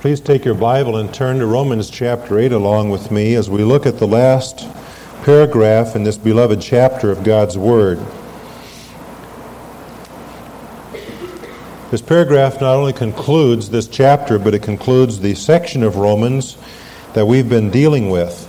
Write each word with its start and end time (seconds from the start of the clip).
Please 0.00 0.20
take 0.20 0.44
your 0.44 0.54
Bible 0.54 0.98
and 0.98 1.12
turn 1.12 1.38
to 1.38 1.46
Romans 1.46 1.88
chapter 1.88 2.38
8 2.38 2.52
along 2.52 2.90
with 2.90 3.10
me 3.10 3.34
as 3.34 3.48
we 3.48 3.64
look 3.64 3.86
at 3.86 3.98
the 3.98 4.06
last 4.06 4.68
paragraph 5.22 5.96
in 5.96 6.04
this 6.04 6.18
beloved 6.18 6.60
chapter 6.60 7.10
of 7.10 7.24
God's 7.24 7.56
Word. 7.56 7.98
This 11.90 12.02
paragraph 12.02 12.60
not 12.60 12.76
only 12.76 12.92
concludes 12.92 13.70
this 13.70 13.88
chapter, 13.88 14.38
but 14.38 14.52
it 14.52 14.62
concludes 14.62 15.18
the 15.18 15.34
section 15.34 15.82
of 15.82 15.96
Romans 15.96 16.58
that 17.14 17.26
we've 17.26 17.48
been 17.48 17.70
dealing 17.70 18.10
with. 18.10 18.46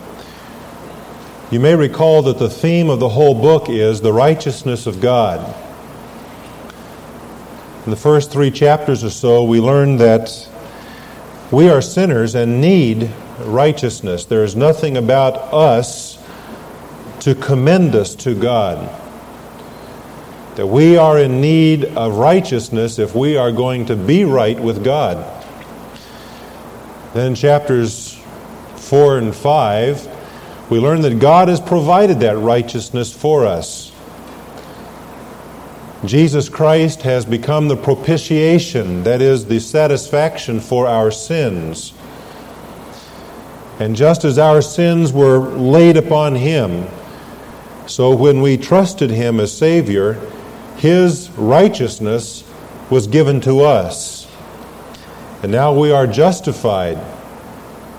You 1.50 1.61
may 1.61 1.75
recall 1.75 2.23
that 2.23 2.39
the 2.39 2.50
theme 2.50 2.89
of 2.89 3.00
the 3.00 3.09
whole 3.09 3.34
book 3.34 3.70
is 3.70 4.02
the 4.02 4.11
righteousness 4.11 4.86
of 4.86 5.00
God. 5.00 5.55
In 7.86 7.89
the 7.89 7.95
first 7.95 8.32
three 8.32 8.52
chapters 8.52 9.02
or 9.05 9.09
so, 9.09 9.45
we 9.45 9.61
learned 9.61 10.01
that 10.01 10.50
we 11.51 11.69
are 11.69 11.82
sinners 11.82 12.36
and 12.36 12.61
need 12.61 13.11
righteousness. 13.39 14.25
There 14.25 14.43
is 14.43 14.55
nothing 14.55 14.97
about 14.97 15.36
us 15.54 16.18
to 17.21 17.36
commend 17.36 17.96
us 17.96 18.15
to 18.15 18.36
God. 18.36 18.78
That 20.55 20.68
we 20.68 20.97
are 20.97 21.19
in 21.19 21.39
need 21.39 21.86
of 21.86 22.18
righteousness 22.18 23.00
if 23.00 23.15
we 23.15 23.38
are 23.38 23.52
going 23.52 23.86
to 23.88 23.96
be 23.96 24.25
right 24.25 24.60
with 24.60 24.83
God. 24.83 25.33
Then, 27.14 27.36
chapters 27.36 28.19
4 28.75 29.19
and 29.19 29.36
5 29.36 30.18
we 30.69 30.79
learn 30.79 31.02
that 31.02 31.19
God 31.19 31.47
has 31.47 31.61
provided 31.61 32.19
that 32.22 32.38
righteousness 32.38 33.14
for 33.14 33.45
us. 33.45 33.86
Jesus 36.06 36.47
Christ 36.47 37.02
has 37.02 37.25
become 37.25 37.67
the 37.67 37.75
propitiation, 37.75 39.03
that 39.03 39.22
is, 39.22 39.45
the 39.45 39.59
satisfaction 39.59 40.59
for 40.59 40.88
our 40.88 41.09
sins. 41.09 41.94
And 43.80 43.95
just 43.95 44.23
as 44.23 44.38
our 44.38 44.61
sins 44.61 45.11
were 45.11 45.39
laid 45.39 45.97
upon 45.97 46.36
Him, 46.36 46.88
so 47.88 48.16
when 48.16 48.41
we 48.41 48.58
trusted 48.58 49.09
Him 49.09 49.39
as 49.39 49.55
Savior, 49.58 50.13
His 50.77 51.31
righteousness 51.31 52.43
was 52.89 53.08
given 53.08 53.41
to 53.41 53.61
us. 53.61 54.27
And 55.41 55.52
now 55.52 55.73
we 55.73 55.91
are 55.91 56.08
justified 56.08 56.97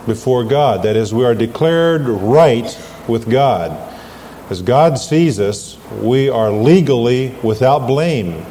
before 0.07 0.45
God. 0.45 0.85
That 0.85 0.97
is, 0.97 1.13
we 1.13 1.25
are 1.25 1.35
declared 1.35 2.03
right 2.03 2.79
with 3.09 3.29
God. 3.29 3.98
As 4.51 4.63
God 4.63 4.99
sees 4.99 5.39
us, 5.39 5.77
we 6.01 6.31
are 6.31 6.51
legally 6.51 7.35
without 7.43 7.87
blame. 7.87 8.47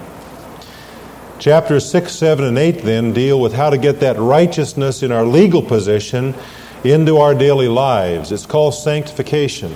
Chapters 1.39 1.89
6, 1.89 2.11
7, 2.13 2.45
and 2.45 2.57
8 2.57 2.83
then 2.83 3.13
deal 3.13 3.41
with 3.41 3.53
how 3.53 3.71
to 3.71 3.79
get 3.79 3.99
that 4.01 4.17
righteousness 4.17 5.01
in 5.01 5.11
our 5.11 5.25
legal 5.25 5.63
position 5.63 6.35
into 6.83 7.17
our 7.17 7.33
daily 7.33 7.67
lives. 7.67 8.31
It's 8.31 8.45
called 8.45 8.75
sanctification. 8.75 9.75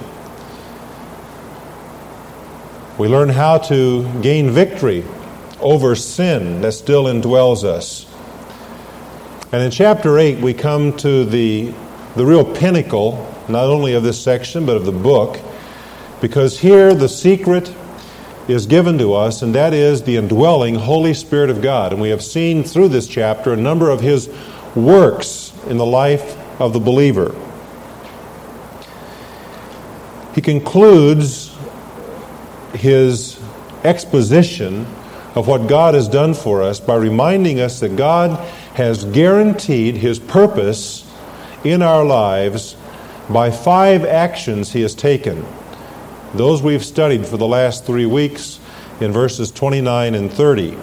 We 3.00 3.08
learn 3.08 3.30
how 3.30 3.58
to 3.58 4.22
gain 4.22 4.52
victory 4.52 5.04
over 5.60 5.96
sin 5.96 6.62
that 6.62 6.74
still 6.74 7.06
indwells 7.06 7.64
us. 7.64 8.06
And 9.52 9.64
in 9.64 9.72
chapter 9.72 10.20
8, 10.20 10.38
we 10.38 10.54
come 10.54 10.96
to 10.98 11.26
the, 11.26 11.74
the 12.16 12.26
real 12.26 12.46
pinnacle, 12.46 13.28
not 13.50 13.66
only 13.66 13.96
of 13.96 14.04
this 14.04 14.22
section, 14.22 14.68
but 14.68 14.78
of 14.78 14.86
the 14.86 14.92
book, 14.92 15.40
because 16.22 16.60
here 16.60 16.94
the 16.94 17.10
secret 17.10 17.74
is 18.48 18.66
given 18.66 18.98
to 19.00 19.14
us, 19.14 19.42
and 19.42 19.54
that 19.56 19.74
is 19.74 20.04
the 20.04 20.16
indwelling 20.16 20.76
Holy 20.76 21.14
Spirit 21.14 21.50
of 21.50 21.62
God. 21.62 21.92
And 21.92 22.02
we 22.02 22.10
have 22.10 22.24
seen 22.24 22.64
through 22.64 22.90
this 22.90 23.08
chapter 23.08 23.54
a 23.54 23.58
number 23.58 23.90
of 23.90 24.00
His 24.00 24.30
works 24.76 25.52
in 25.68 25.78
the 25.78 25.86
life 25.86 26.38
of 26.62 26.74
the 26.74 26.80
believer. 26.80 27.36
He 30.34 30.42
concludes 30.42 31.52
his 32.74 33.40
exposition 33.84 34.86
of 35.36 35.48
what 35.48 35.68
God 35.68 35.94
has 35.94 36.08
done 36.08 36.34
for 36.34 36.62
us 36.62 36.80
by 36.80 36.96
reminding 36.96 37.60
us 37.60 37.80
that 37.82 37.96
God 37.96 38.40
has 38.76 39.06
guaranteed 39.06 39.96
his 39.96 40.20
purpose 40.20 41.10
in 41.64 41.82
our 41.82 42.04
lives 42.04 42.76
by 43.30 43.52
five 43.52 44.06
actions 44.06 44.72
he 44.74 44.82
has 44.82 44.96
taken. 44.96 45.46
Those 46.34 46.62
we've 46.62 46.84
studied 46.84 47.26
for 47.26 47.38
the 47.38 47.48
last 47.48 47.86
three 47.86 48.06
weeks 48.06 48.60
in 49.02 49.12
verses 49.12 49.52
29 49.52 50.16
and 50.16 50.32
30. 50.32 50.78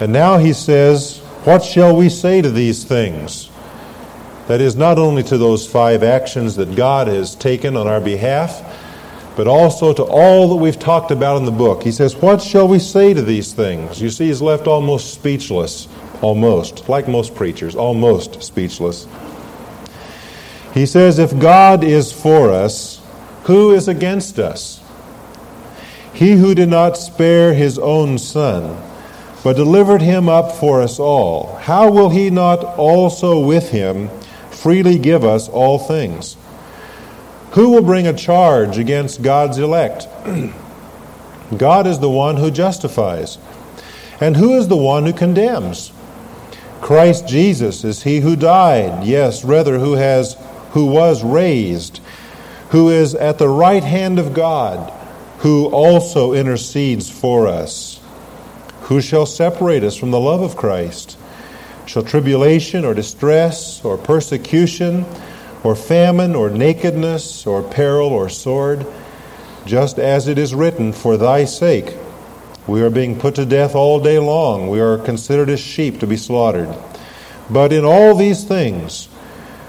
And 0.00 0.12
now 0.12 0.38
he 0.38 0.52
says, 0.52 1.18
What 1.44 1.62
shall 1.62 1.96
we 1.96 2.08
say 2.08 2.42
to 2.42 2.50
these 2.50 2.84
things? 2.84 3.50
That 4.48 4.60
is, 4.60 4.76
not 4.76 4.98
only 4.98 5.22
to 5.24 5.38
those 5.38 5.66
five 5.66 6.02
actions 6.02 6.56
that 6.56 6.76
God 6.76 7.08
has 7.08 7.34
taken 7.34 7.76
on 7.76 7.88
our 7.88 8.00
behalf, 8.00 8.62
but 9.36 9.46
also 9.46 9.92
to 9.92 10.02
all 10.02 10.48
that 10.48 10.56
we've 10.56 10.78
talked 10.78 11.10
about 11.10 11.36
in 11.36 11.44
the 11.44 11.50
book. 11.52 11.82
He 11.82 11.92
says, 11.92 12.16
What 12.16 12.40
shall 12.40 12.66
we 12.66 12.78
say 12.78 13.12
to 13.12 13.22
these 13.22 13.52
things? 13.52 14.00
You 14.00 14.10
see, 14.10 14.26
he's 14.26 14.42
left 14.42 14.66
almost 14.66 15.14
speechless. 15.14 15.88
Almost, 16.22 16.88
like 16.88 17.08
most 17.08 17.34
preachers, 17.34 17.76
almost 17.76 18.42
speechless. 18.42 19.06
He 20.72 20.86
says, 20.86 21.18
If 21.18 21.38
God 21.38 21.84
is 21.84 22.10
for 22.10 22.50
us, 22.50 22.95
who 23.46 23.72
is 23.72 23.88
against 23.88 24.38
us? 24.38 24.80
He 26.12 26.32
who 26.32 26.54
did 26.54 26.68
not 26.68 26.96
spare 26.96 27.54
his 27.54 27.78
own 27.78 28.18
son, 28.18 28.80
but 29.44 29.54
delivered 29.54 30.02
him 30.02 30.28
up 30.28 30.52
for 30.52 30.82
us 30.82 30.98
all, 30.98 31.56
how 31.56 31.90
will 31.90 32.10
he 32.10 32.30
not 32.30 32.64
also 32.76 33.38
with 33.38 33.70
him 33.70 34.08
freely 34.50 34.98
give 34.98 35.24
us 35.24 35.48
all 35.48 35.78
things? 35.78 36.36
Who 37.52 37.70
will 37.70 37.82
bring 37.82 38.06
a 38.06 38.12
charge 38.12 38.78
against 38.78 39.22
God's 39.22 39.58
elect? 39.58 40.08
God 41.56 41.86
is 41.86 42.00
the 42.00 42.10
one 42.10 42.36
who 42.36 42.50
justifies. 42.50 43.38
And 44.20 44.36
who 44.36 44.56
is 44.56 44.66
the 44.66 44.76
one 44.76 45.06
who 45.06 45.12
condemns? 45.12 45.92
Christ 46.80 47.28
Jesus 47.28 47.84
is 47.84 48.02
he 48.02 48.20
who 48.20 48.34
died, 48.34 49.04
yes, 49.04 49.44
rather 49.44 49.78
who 49.78 49.92
has 49.94 50.36
who 50.70 50.86
was 50.86 51.22
raised, 51.22 52.00
who 52.70 52.88
is 52.88 53.14
at 53.14 53.38
the 53.38 53.48
right 53.48 53.84
hand 53.84 54.18
of 54.18 54.34
God, 54.34 54.92
who 55.38 55.66
also 55.66 56.32
intercedes 56.32 57.10
for 57.10 57.46
us. 57.46 58.00
Who 58.82 59.00
shall 59.00 59.26
separate 59.26 59.82
us 59.82 59.96
from 59.96 60.10
the 60.10 60.20
love 60.20 60.42
of 60.42 60.56
Christ? 60.56 61.18
Shall 61.86 62.02
tribulation 62.02 62.84
or 62.84 62.94
distress 62.94 63.84
or 63.84 63.96
persecution 63.96 65.04
or 65.62 65.76
famine 65.76 66.34
or 66.34 66.50
nakedness 66.50 67.46
or 67.46 67.62
peril 67.62 68.08
or 68.08 68.28
sword? 68.28 68.86
Just 69.64 69.98
as 69.98 70.28
it 70.28 70.38
is 70.38 70.54
written, 70.54 70.92
For 70.92 71.16
thy 71.16 71.44
sake 71.44 71.96
we 72.66 72.82
are 72.82 72.90
being 72.90 73.18
put 73.18 73.36
to 73.36 73.46
death 73.46 73.74
all 73.74 74.00
day 74.00 74.18
long. 74.18 74.68
We 74.68 74.80
are 74.80 74.98
considered 74.98 75.48
as 75.50 75.60
sheep 75.60 76.00
to 76.00 76.06
be 76.06 76.16
slaughtered. 76.16 76.68
But 77.48 77.72
in 77.72 77.84
all 77.84 78.14
these 78.14 78.44
things, 78.44 79.08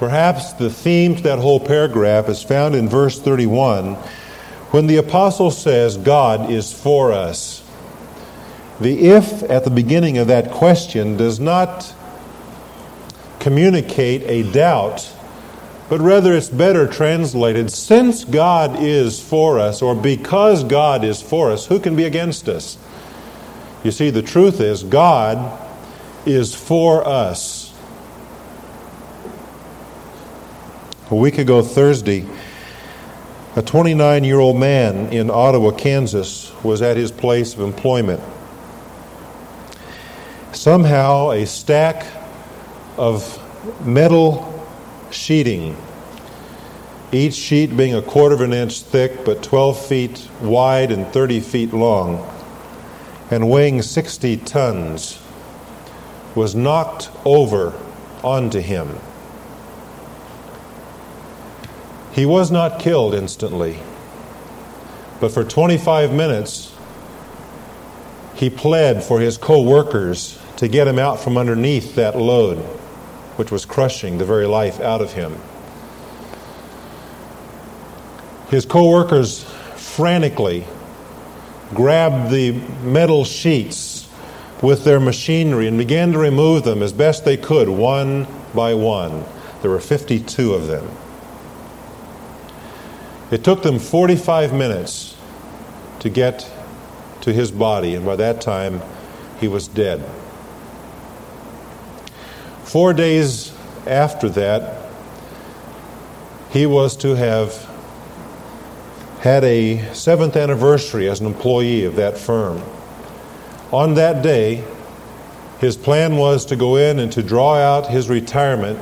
Perhaps 0.00 0.54
the 0.54 0.70
theme 0.70 1.14
to 1.16 1.22
that 1.24 1.40
whole 1.40 1.60
paragraph 1.60 2.30
is 2.30 2.42
found 2.42 2.74
in 2.74 2.88
verse 2.88 3.20
31 3.20 3.96
when 4.70 4.86
the 4.86 4.96
apostle 4.96 5.50
says, 5.50 5.98
God 5.98 6.50
is 6.50 6.72
for 6.72 7.12
us. 7.12 7.62
The 8.80 9.10
if 9.10 9.42
at 9.42 9.64
the 9.64 9.70
beginning 9.70 10.16
of 10.16 10.28
that 10.28 10.52
question 10.52 11.18
does 11.18 11.38
not 11.38 11.94
communicate 13.40 14.22
a 14.22 14.50
doubt, 14.50 15.14
but 15.90 16.00
rather 16.00 16.32
it's 16.32 16.48
better 16.48 16.86
translated 16.86 17.70
since 17.70 18.24
God 18.24 18.82
is 18.82 19.20
for 19.20 19.58
us, 19.58 19.82
or 19.82 19.94
because 19.94 20.64
God 20.64 21.04
is 21.04 21.20
for 21.20 21.50
us, 21.50 21.66
who 21.66 21.78
can 21.78 21.94
be 21.94 22.04
against 22.04 22.48
us? 22.48 22.78
You 23.84 23.90
see, 23.90 24.08
the 24.08 24.22
truth 24.22 24.62
is, 24.62 24.82
God 24.82 25.60
is 26.24 26.54
for 26.54 27.06
us. 27.06 27.59
A 31.10 31.16
week 31.16 31.38
ago, 31.38 31.60
Thursday, 31.60 32.24
a 33.56 33.62
29 33.62 34.22
year 34.22 34.38
old 34.38 34.56
man 34.56 35.12
in 35.12 35.28
Ottawa, 35.28 35.72
Kansas, 35.72 36.52
was 36.62 36.82
at 36.82 36.96
his 36.96 37.10
place 37.10 37.52
of 37.52 37.62
employment. 37.62 38.22
Somehow, 40.52 41.32
a 41.32 41.46
stack 41.46 42.06
of 42.96 43.36
metal 43.84 44.46
sheeting 45.10 45.76
each 47.10 47.34
sheet 47.34 47.76
being 47.76 47.96
a 47.96 48.02
quarter 48.02 48.36
of 48.36 48.40
an 48.40 48.52
inch 48.52 48.82
thick 48.82 49.24
but 49.24 49.42
12 49.42 49.86
feet 49.86 50.28
wide 50.40 50.92
and 50.92 51.08
30 51.08 51.40
feet 51.40 51.72
long, 51.72 52.24
and 53.32 53.50
weighing 53.50 53.82
60 53.82 54.36
tons, 54.36 55.20
was 56.36 56.54
knocked 56.54 57.10
over 57.24 57.74
onto 58.22 58.60
him. 58.60 58.96
He 62.12 62.26
was 62.26 62.50
not 62.50 62.80
killed 62.80 63.14
instantly, 63.14 63.78
but 65.20 65.30
for 65.32 65.44
25 65.44 66.12
minutes, 66.12 66.74
he 68.34 68.50
pled 68.50 69.04
for 69.04 69.20
his 69.20 69.36
co 69.36 69.62
workers 69.62 70.40
to 70.56 70.66
get 70.66 70.88
him 70.88 70.98
out 70.98 71.20
from 71.20 71.38
underneath 71.38 71.94
that 71.94 72.18
load, 72.18 72.58
which 73.36 73.50
was 73.50 73.64
crushing 73.64 74.18
the 74.18 74.24
very 74.24 74.46
life 74.46 74.80
out 74.80 75.00
of 75.00 75.12
him. 75.12 75.36
His 78.50 78.66
co 78.66 78.90
workers 78.90 79.44
frantically 79.76 80.66
grabbed 81.74 82.30
the 82.30 82.52
metal 82.82 83.24
sheets 83.24 84.08
with 84.60 84.84
their 84.84 85.00
machinery 85.00 85.68
and 85.68 85.78
began 85.78 86.12
to 86.12 86.18
remove 86.18 86.64
them 86.64 86.82
as 86.82 86.92
best 86.92 87.24
they 87.24 87.36
could, 87.36 87.68
one 87.68 88.26
by 88.54 88.74
one. 88.74 89.24
There 89.62 89.70
were 89.70 89.80
52 89.80 90.52
of 90.52 90.66
them. 90.66 90.88
It 93.30 93.44
took 93.44 93.62
them 93.62 93.78
45 93.78 94.52
minutes 94.52 95.16
to 96.00 96.08
get 96.08 96.50
to 97.20 97.32
his 97.32 97.50
body, 97.50 97.94
and 97.94 98.04
by 98.04 98.16
that 98.16 98.40
time, 98.40 98.82
he 99.38 99.46
was 99.46 99.68
dead. 99.68 100.04
Four 102.64 102.92
days 102.92 103.52
after 103.86 104.28
that, 104.30 104.90
he 106.50 106.66
was 106.66 106.96
to 106.98 107.14
have 107.14 107.68
had 109.20 109.44
a 109.44 109.92
seventh 109.92 110.36
anniversary 110.36 111.08
as 111.08 111.20
an 111.20 111.26
employee 111.26 111.84
of 111.84 111.96
that 111.96 112.18
firm. 112.18 112.62
On 113.70 113.94
that 113.94 114.22
day, 114.22 114.64
his 115.60 115.76
plan 115.76 116.16
was 116.16 116.46
to 116.46 116.56
go 116.56 116.76
in 116.76 116.98
and 116.98 117.12
to 117.12 117.22
draw 117.22 117.54
out 117.54 117.86
his 117.86 118.08
retirement 118.08 118.80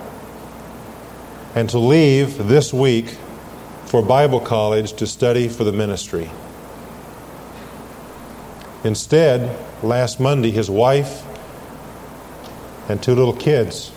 and 1.54 1.68
to 1.70 1.78
leave 1.78 2.46
this 2.46 2.72
week 2.72 3.16
for 3.88 4.02
Bible 4.02 4.38
college 4.38 4.92
to 4.92 5.06
study 5.06 5.48
for 5.48 5.64
the 5.64 5.72
ministry. 5.72 6.30
Instead, 8.84 9.58
last 9.82 10.20
Monday, 10.20 10.50
his 10.50 10.68
wife 10.68 11.24
and 12.90 13.02
two 13.02 13.14
little 13.14 13.32
kids 13.32 13.90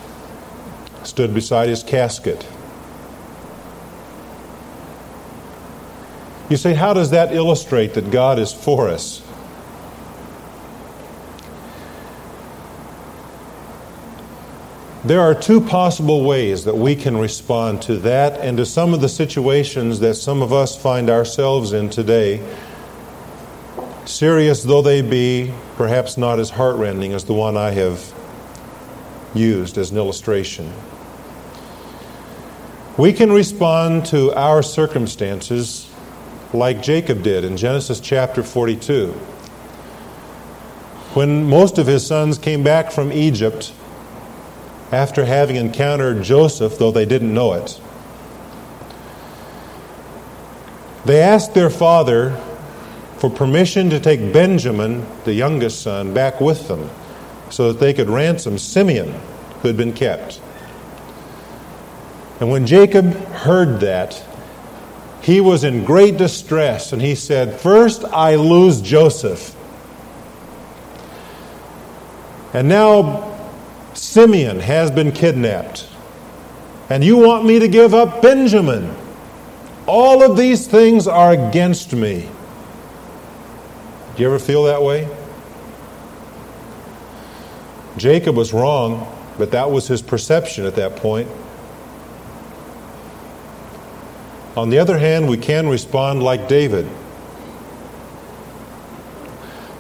stood 1.04 1.34
beside 1.34 1.68
his 1.68 1.84
casket. 1.84 2.48
You 6.50 6.56
say, 6.56 6.74
how 6.74 6.94
does 6.94 7.12
that 7.12 7.34
illustrate 7.34 7.94
that 7.96 8.12
God 8.12 8.40
is 8.40 8.54
for 8.54 8.88
us? 8.88 9.22
There 15.04 15.22
are 15.22 15.34
two 15.34 15.62
possible 15.62 16.24
ways 16.24 16.66
that 16.66 16.78
we 16.78 16.96
can 16.96 17.18
respond 17.18 17.82
to 17.84 17.98
that 17.98 18.40
and 18.40 18.58
to 18.58 18.68
some 18.68 18.94
of 18.94 19.02
the 19.02 19.10
situations 19.10 20.00
that 20.02 20.14
some 20.14 20.44
of 20.44 20.54
us 20.54 20.80
find 20.80 21.10
ourselves 21.10 21.74
in 21.74 21.90
today, 21.90 22.40
serious 24.06 24.62
though 24.62 24.84
they 24.84 25.02
be, 25.02 25.52
perhaps 25.76 26.20
not 26.20 26.40
as 26.40 26.52
heartrending 26.52 27.14
as 27.14 27.24
the 27.24 27.34
one 27.34 27.58
I 27.58 27.72
have 27.72 28.14
used 29.34 29.80
as 29.80 29.90
an 29.90 29.98
illustration. 29.98 30.72
We 32.96 33.12
can 33.12 33.32
respond 33.32 34.06
to 34.08 34.32
our 34.34 34.62
circumstances 34.62 35.90
like 36.54 36.84
Jacob 36.84 37.24
did 37.24 37.44
in 37.44 37.58
Genesis 37.58 38.00
chapter 38.00 38.44
42. 38.44 39.08
When 41.16 41.44
most 41.46 41.80
of 41.80 41.88
his 41.88 42.06
sons 42.06 42.38
came 42.38 42.62
back 42.62 42.92
from 42.92 43.12
Egypt 43.12 43.74
after 44.92 45.26
having 45.26 45.56
encountered 45.56 46.24
Joseph, 46.24 46.78
though 46.78 46.92
they 46.92 47.06
didn't 47.06 47.34
know 47.34 47.54
it, 47.54 47.80
they 51.06 51.22
asked 51.22 51.54
their 51.54 51.70
father 51.70 52.36
for 53.18 53.30
permission 53.30 53.90
to 53.90 54.00
take 54.00 54.34
Benjamin, 54.34 55.06
the 55.24 55.34
youngest 55.34 55.82
son, 55.82 56.14
back 56.14 56.42
with 56.42 56.68
them 56.68 56.90
so 57.50 57.72
that 57.72 57.80
they 57.80 57.94
could 57.94 58.10
ransom 58.10 58.58
Simeon, 58.58 59.14
who 59.62 59.68
had 59.68 59.78
been 59.78 59.94
kept. 59.94 60.42
And 62.40 62.50
when 62.50 62.66
Jacob 62.66 63.14
heard 63.28 63.82
that, 63.82 64.24
he 65.22 65.40
was 65.40 65.64
in 65.64 65.86
great 65.86 66.18
distress 66.18 66.94
and 66.94 67.02
he 67.02 67.14
said, 67.14 67.60
First 67.60 68.04
I 68.06 68.36
lose 68.36 68.82
Joseph. 68.82 69.56
And 72.54 72.68
now 72.68 73.31
Simeon 73.94 74.60
has 74.60 74.92
been 74.92 75.12
kidnapped. 75.12 75.88
And 76.90 77.04
you 77.04 77.18
want 77.18 77.46
me 77.46 77.60
to 77.60 77.68
give 77.68 77.94
up 77.94 78.22
Benjamin. 78.22 78.94
All 79.88 80.24
of 80.24 80.38
these 80.38 80.68
things 80.68 81.08
are 81.08 81.32
against 81.32 81.94
me. 81.94 82.30
Do 84.16 84.22
you 84.22 84.28
ever 84.28 84.40
feel 84.40 84.64
that 84.64 84.82
way? 84.82 85.08
Jacob 87.98 88.36
was 88.36 88.54
wrong, 88.54 89.08
but 89.38 89.52
that 89.52 89.72
was 89.72 89.88
his 89.88 90.02
perception 90.02 90.66
at 90.66 90.76
that 90.76 90.96
point. 90.96 91.30
On 94.56 94.70
the 94.70 94.80
other 94.80 94.98
hand, 94.98 95.30
we 95.30 95.38
can 95.38 95.68
respond 95.68 96.22
like 96.22 96.48
David. 96.48 96.86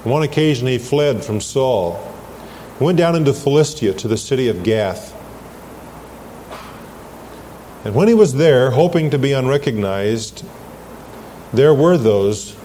On 0.05 0.11
one 0.11 0.23
occasion, 0.23 0.67
he 0.67 0.77
fled 0.77 1.23
from 1.23 1.41
Saul. 1.41 2.10
Went 2.81 2.97
down 2.97 3.15
into 3.15 3.31
Philistia 3.31 3.93
to 3.93 4.07
the 4.07 4.17
city 4.17 4.47
of 4.47 4.63
Gath. 4.63 5.13
And 7.85 7.93
when 7.93 8.07
he 8.07 8.15
was 8.15 8.33
there, 8.33 8.71
hoping 8.71 9.11
to 9.11 9.19
be 9.19 9.33
unrecognized, 9.33 10.43
there 11.53 11.75
were 11.75 11.95
those 11.95 12.57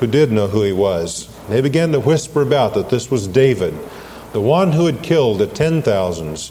who 0.00 0.06
did 0.06 0.32
know 0.32 0.46
who 0.46 0.62
he 0.62 0.72
was. 0.72 1.28
They 1.50 1.60
began 1.60 1.92
to 1.92 2.00
whisper 2.00 2.40
about 2.40 2.72
that 2.74 2.88
this 2.88 3.10
was 3.10 3.28
David, 3.28 3.74
the 4.32 4.40
one 4.40 4.72
who 4.72 4.86
had 4.86 5.02
killed 5.02 5.38
the 5.38 5.46
ten 5.46 5.82
thousands, 5.82 6.48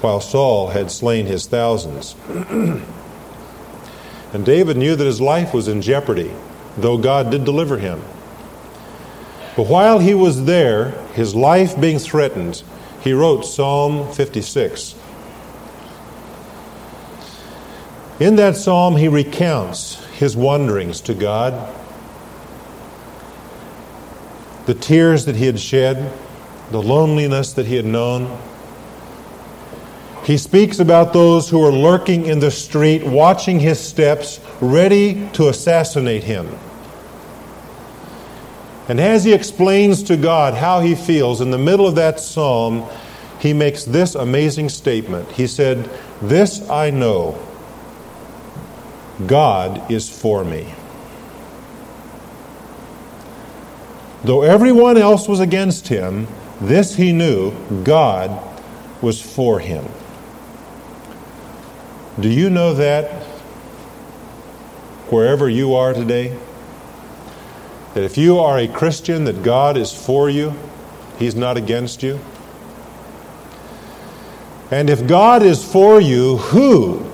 while 0.00 0.22
Saul 0.22 0.68
had 0.68 0.90
slain 0.90 1.26
his 1.26 1.46
thousands. 1.46 2.16
And 4.32 4.44
David 4.44 4.78
knew 4.78 4.96
that 4.96 5.04
his 5.04 5.20
life 5.20 5.54
was 5.54 5.68
in 5.68 5.80
jeopardy, 5.80 6.32
though 6.78 6.98
God 6.98 7.30
did 7.30 7.44
deliver 7.44 7.76
him. 7.78 8.02
But 9.54 9.68
while 9.68 10.00
he 10.00 10.12
was 10.12 10.46
there, 10.46 11.03
his 11.14 11.34
life 11.34 11.80
being 11.80 11.98
threatened, 11.98 12.62
he 13.00 13.12
wrote 13.12 13.42
Psalm 13.42 14.12
56. 14.12 14.94
In 18.20 18.36
that 18.36 18.56
psalm, 18.56 18.96
he 18.96 19.08
recounts 19.08 20.04
his 20.14 20.36
wanderings 20.36 21.00
to 21.02 21.14
God, 21.14 21.74
the 24.66 24.74
tears 24.74 25.24
that 25.24 25.36
he 25.36 25.46
had 25.46 25.58
shed, 25.58 26.12
the 26.70 26.82
loneliness 26.82 27.52
that 27.54 27.66
he 27.66 27.76
had 27.76 27.84
known 27.84 28.38
he 30.24 30.38
speaks 30.38 30.78
about 30.78 31.12
those 31.12 31.50
who 31.50 31.62
are 31.62 31.70
lurking 31.70 32.24
in 32.24 32.40
the 32.40 32.50
street, 32.50 33.04
watching 33.04 33.60
his 33.60 33.78
steps, 33.78 34.40
ready 34.60 35.28
to 35.34 35.48
assassinate 35.48 36.24
him. 36.24 36.48
And 38.88 39.00
as 39.00 39.24
he 39.24 39.32
explains 39.32 40.02
to 40.04 40.16
God 40.16 40.54
how 40.54 40.80
he 40.80 40.94
feels 40.94 41.40
in 41.40 41.50
the 41.50 41.58
middle 41.58 41.86
of 41.86 41.94
that 41.94 42.20
psalm, 42.20 42.86
he 43.40 43.52
makes 43.52 43.84
this 43.84 44.14
amazing 44.14 44.68
statement. 44.68 45.30
He 45.32 45.46
said, 45.46 45.88
This 46.20 46.68
I 46.68 46.90
know 46.90 47.38
God 49.26 49.90
is 49.90 50.08
for 50.08 50.44
me. 50.44 50.72
Though 54.24 54.42
everyone 54.42 54.96
else 54.96 55.28
was 55.28 55.40
against 55.40 55.88
him, 55.88 56.26
this 56.60 56.94
he 56.96 57.12
knew 57.12 57.52
God 57.84 58.42
was 59.02 59.20
for 59.20 59.60
him. 59.60 59.84
Do 62.18 62.28
you 62.30 62.48
know 62.48 62.74
that 62.74 63.10
wherever 65.10 65.48
you 65.48 65.74
are 65.74 65.92
today? 65.92 66.36
That 67.94 68.02
if 68.02 68.18
you 68.18 68.38
are 68.38 68.58
a 68.58 68.68
Christian, 68.68 69.24
that 69.24 69.42
God 69.42 69.76
is 69.76 69.92
for 69.92 70.28
you, 70.28 70.54
He's 71.18 71.34
not 71.34 71.56
against 71.56 72.02
you? 72.02 72.20
And 74.70 74.90
if 74.90 75.06
God 75.06 75.42
is 75.42 75.64
for 75.64 76.00
you, 76.00 76.38
who 76.38 77.08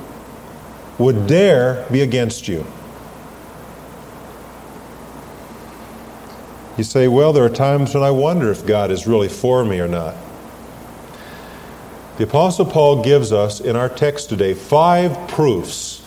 would 0.99 1.27
dare 1.27 1.87
be 1.91 2.01
against 2.01 2.49
you? 2.49 2.67
You 6.77 6.85
say, 6.85 7.09
well, 7.09 7.33
there 7.33 7.45
are 7.45 7.51
times 7.51 7.95
when 7.95 8.03
I 8.03 8.11
wonder 8.11 8.51
if 8.51 8.65
God 8.65 8.91
is 8.91 9.07
really 9.07 9.29
for 9.29 9.65
me 9.65 9.81
or 9.81 9.89
not. 9.89 10.15
The 12.17 12.25
Apostle 12.25 12.67
Paul 12.67 13.03
gives 13.03 13.33
us 13.33 13.61
in 13.61 13.77
our 13.77 13.89
text 13.89 14.29
today 14.29 14.53
five 14.53 15.29
proofs 15.29 16.03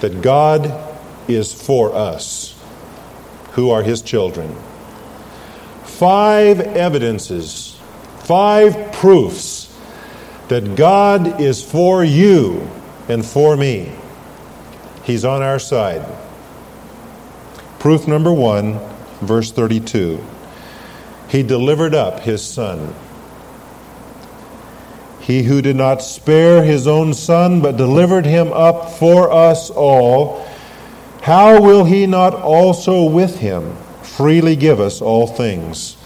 that 0.00 0.22
God 0.22 0.72
is 1.28 1.52
for 1.52 1.94
us, 1.94 2.55
who 3.56 3.70
are 3.70 3.82
His 3.82 4.02
children. 4.02 4.54
Five 5.84 6.60
evidences, 6.60 7.80
five 8.20 8.92
proofs 8.92 9.74
that 10.48 10.76
God 10.76 11.40
is 11.40 11.64
for 11.64 12.04
you 12.04 12.70
and 13.08 13.24
for 13.24 13.56
me. 13.56 13.92
He's 15.02 15.24
on 15.24 15.42
our 15.42 15.58
side. 15.58 16.06
Proof 17.78 18.06
number 18.06 18.32
one, 18.32 18.78
verse 19.20 19.50
32. 19.50 20.22
He 21.28 21.42
delivered 21.42 21.94
up 21.94 22.20
his 22.20 22.42
son. 22.42 22.94
He 25.20 25.42
who 25.42 25.60
did 25.60 25.76
not 25.76 26.02
spare 26.02 26.62
his 26.62 26.86
own 26.86 27.14
son, 27.14 27.60
but 27.60 27.76
delivered 27.76 28.26
him 28.26 28.52
up 28.52 28.92
for 28.92 29.32
us 29.32 29.70
all, 29.70 30.45
how 31.26 31.60
will 31.60 31.84
he 31.84 32.06
not 32.06 32.32
also 32.34 33.02
with 33.02 33.40
him 33.40 33.74
freely 34.00 34.54
give 34.54 34.78
us 34.78 35.02
all 35.02 35.26
things? 35.26 35.96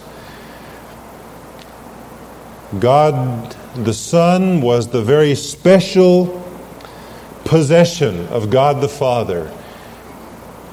God 2.79 3.55
the 3.75 3.93
Son 3.93 4.61
was 4.61 4.87
the 4.87 5.03
very 5.03 5.35
special 5.35 6.43
possession 7.45 8.25
of 8.29 8.49
God 8.49 8.81
the 8.81 8.89
Father, 8.89 9.53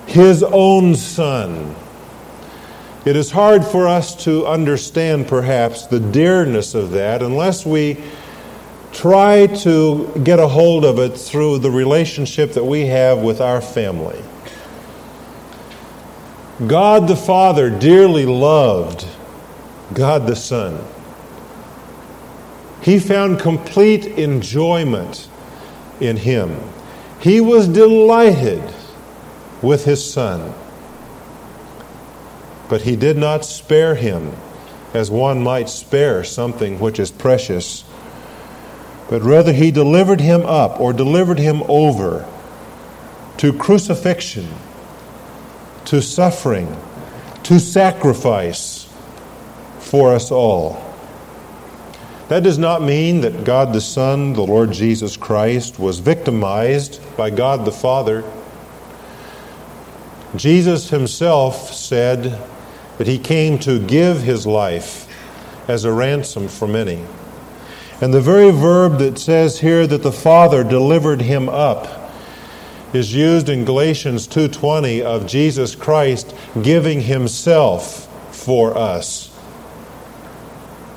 His 0.06 0.42
own 0.42 0.94
Son. 0.94 1.76
It 3.04 3.16
is 3.16 3.30
hard 3.30 3.66
for 3.66 3.86
us 3.86 4.24
to 4.24 4.46
understand, 4.46 5.28
perhaps, 5.28 5.86
the 5.88 6.00
dearness 6.00 6.74
of 6.74 6.92
that 6.92 7.22
unless 7.22 7.66
we 7.66 8.02
try 8.94 9.46
to 9.46 10.10
get 10.24 10.38
a 10.38 10.48
hold 10.48 10.86
of 10.86 10.98
it 10.98 11.10
through 11.10 11.58
the 11.58 11.70
relationship 11.70 12.54
that 12.54 12.64
we 12.64 12.86
have 12.86 13.18
with 13.18 13.42
our 13.42 13.60
family. 13.60 14.24
God 16.66 17.06
the 17.08 17.16
Father 17.16 17.70
dearly 17.70 18.26
loved 18.26 19.06
God 19.94 20.26
the 20.26 20.36
Son. 20.36 20.84
He 22.82 22.98
found 22.98 23.40
complete 23.40 24.06
enjoyment 24.06 25.28
in 26.00 26.16
him. 26.16 26.60
He 27.20 27.40
was 27.40 27.68
delighted 27.68 28.62
with 29.62 29.84
his 29.84 30.12
son. 30.12 30.54
But 32.68 32.82
he 32.82 32.96
did 32.96 33.16
not 33.16 33.44
spare 33.44 33.94
him 33.96 34.32
as 34.94 35.10
one 35.10 35.42
might 35.42 35.68
spare 35.68 36.22
something 36.22 36.78
which 36.78 36.98
is 36.98 37.10
precious 37.10 37.84
but 39.08 39.22
rather 39.22 39.52
he 39.52 39.70
delivered 39.70 40.20
him 40.20 40.42
up 40.42 40.78
or 40.78 40.92
delivered 40.92 41.38
him 41.38 41.62
over 41.66 42.28
to 43.38 43.52
crucifixion, 43.52 44.48
to 45.88 46.02
suffering, 46.02 46.76
to 47.42 47.58
sacrifice 47.58 48.92
for 49.78 50.12
us 50.14 50.30
all. 50.30 50.84
That 52.28 52.42
does 52.42 52.58
not 52.58 52.82
mean 52.82 53.22
that 53.22 53.44
God 53.44 53.72
the 53.72 53.80
Son, 53.80 54.34
the 54.34 54.44
Lord 54.44 54.70
Jesus 54.70 55.16
Christ, 55.16 55.78
was 55.78 55.98
victimized 56.00 57.00
by 57.16 57.30
God 57.30 57.64
the 57.64 57.72
Father. 57.72 58.22
Jesus 60.36 60.90
himself 60.90 61.72
said 61.72 62.38
that 62.98 63.06
he 63.06 63.18
came 63.18 63.58
to 63.60 63.78
give 63.78 64.20
his 64.20 64.46
life 64.46 65.06
as 65.70 65.84
a 65.84 65.92
ransom 65.92 66.48
for 66.48 66.68
many. 66.68 67.02
And 68.02 68.12
the 68.12 68.20
very 68.20 68.50
verb 68.50 68.98
that 68.98 69.18
says 69.18 69.60
here 69.60 69.86
that 69.86 70.02
the 70.02 70.12
Father 70.12 70.62
delivered 70.62 71.22
him 71.22 71.48
up 71.48 71.97
is 72.92 73.14
used 73.14 73.48
in 73.48 73.64
Galatians 73.64 74.26
2:20 74.26 75.02
of 75.02 75.26
Jesus 75.26 75.74
Christ 75.74 76.34
giving 76.62 77.02
himself 77.02 78.08
for 78.30 78.76
us. 78.76 79.30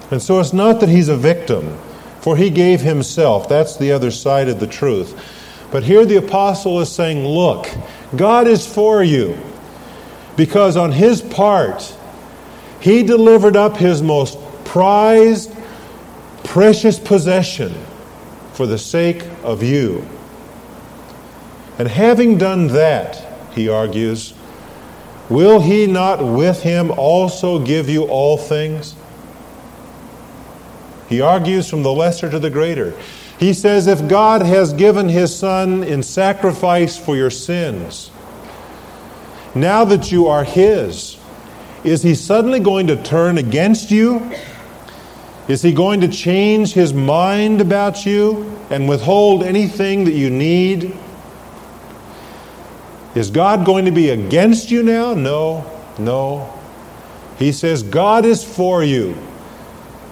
And 0.09 0.21
so 0.21 0.39
it's 0.39 0.53
not 0.53 0.79
that 0.81 0.89
he's 0.89 1.09
a 1.09 1.17
victim, 1.17 1.77
for 2.21 2.35
he 2.35 2.49
gave 2.49 2.81
himself. 2.81 3.47
That's 3.47 3.77
the 3.77 3.91
other 3.91 4.11
side 4.11 4.49
of 4.49 4.59
the 4.59 4.67
truth. 4.67 5.15
But 5.71 5.83
here 5.83 6.05
the 6.05 6.17
apostle 6.17 6.81
is 6.81 6.91
saying, 6.91 7.25
look, 7.25 7.69
God 8.15 8.47
is 8.47 8.67
for 8.67 9.01
you. 9.01 9.37
Because 10.35 10.75
on 10.75 10.91
his 10.91 11.21
part, 11.21 11.95
he 12.81 13.03
delivered 13.03 13.55
up 13.55 13.77
his 13.77 14.01
most 14.01 14.37
prized 14.65 15.53
precious 16.43 16.99
possession 16.99 17.73
for 18.53 18.65
the 18.65 18.77
sake 18.77 19.23
of 19.43 19.63
you. 19.63 20.05
And 21.81 21.89
having 21.89 22.37
done 22.37 22.67
that, 22.67 23.25
he 23.55 23.67
argues, 23.67 24.35
will 25.31 25.59
he 25.59 25.87
not 25.87 26.23
with 26.23 26.61
him 26.61 26.91
also 26.91 27.57
give 27.57 27.89
you 27.89 28.03
all 28.03 28.37
things? 28.37 28.93
He 31.09 31.21
argues 31.21 31.67
from 31.67 31.81
the 31.81 31.91
lesser 31.91 32.29
to 32.29 32.37
the 32.37 32.51
greater. 32.51 32.95
He 33.39 33.55
says, 33.55 33.87
if 33.87 34.07
God 34.07 34.43
has 34.43 34.73
given 34.73 35.09
his 35.09 35.35
Son 35.35 35.83
in 35.83 36.03
sacrifice 36.03 36.99
for 36.99 37.15
your 37.15 37.31
sins, 37.31 38.11
now 39.55 39.83
that 39.85 40.11
you 40.11 40.27
are 40.27 40.43
his, 40.43 41.17
is 41.83 42.03
he 42.03 42.13
suddenly 42.13 42.59
going 42.59 42.85
to 42.85 43.01
turn 43.01 43.39
against 43.39 43.89
you 43.89 44.31
is 45.47 45.63
he 45.63 45.73
going 45.73 46.01
to 46.01 46.07
change 46.07 46.73
his 46.73 46.93
mind 46.93 47.59
about 47.59 48.05
you 48.05 48.57
and 48.69 48.87
withhold 48.87 49.41
anything 49.43 50.03
that 50.05 50.13
you 50.13 50.29
need? 50.29 50.95
Is 53.15 53.29
God 53.29 53.65
going 53.65 53.85
to 53.85 53.91
be 53.91 54.09
against 54.09 54.71
you 54.71 54.83
now? 54.83 55.13
No, 55.13 55.65
no. 55.99 56.57
He 57.37 57.51
says, 57.51 57.83
God 57.83 58.25
is 58.25 58.43
for 58.43 58.83
you. 58.83 59.17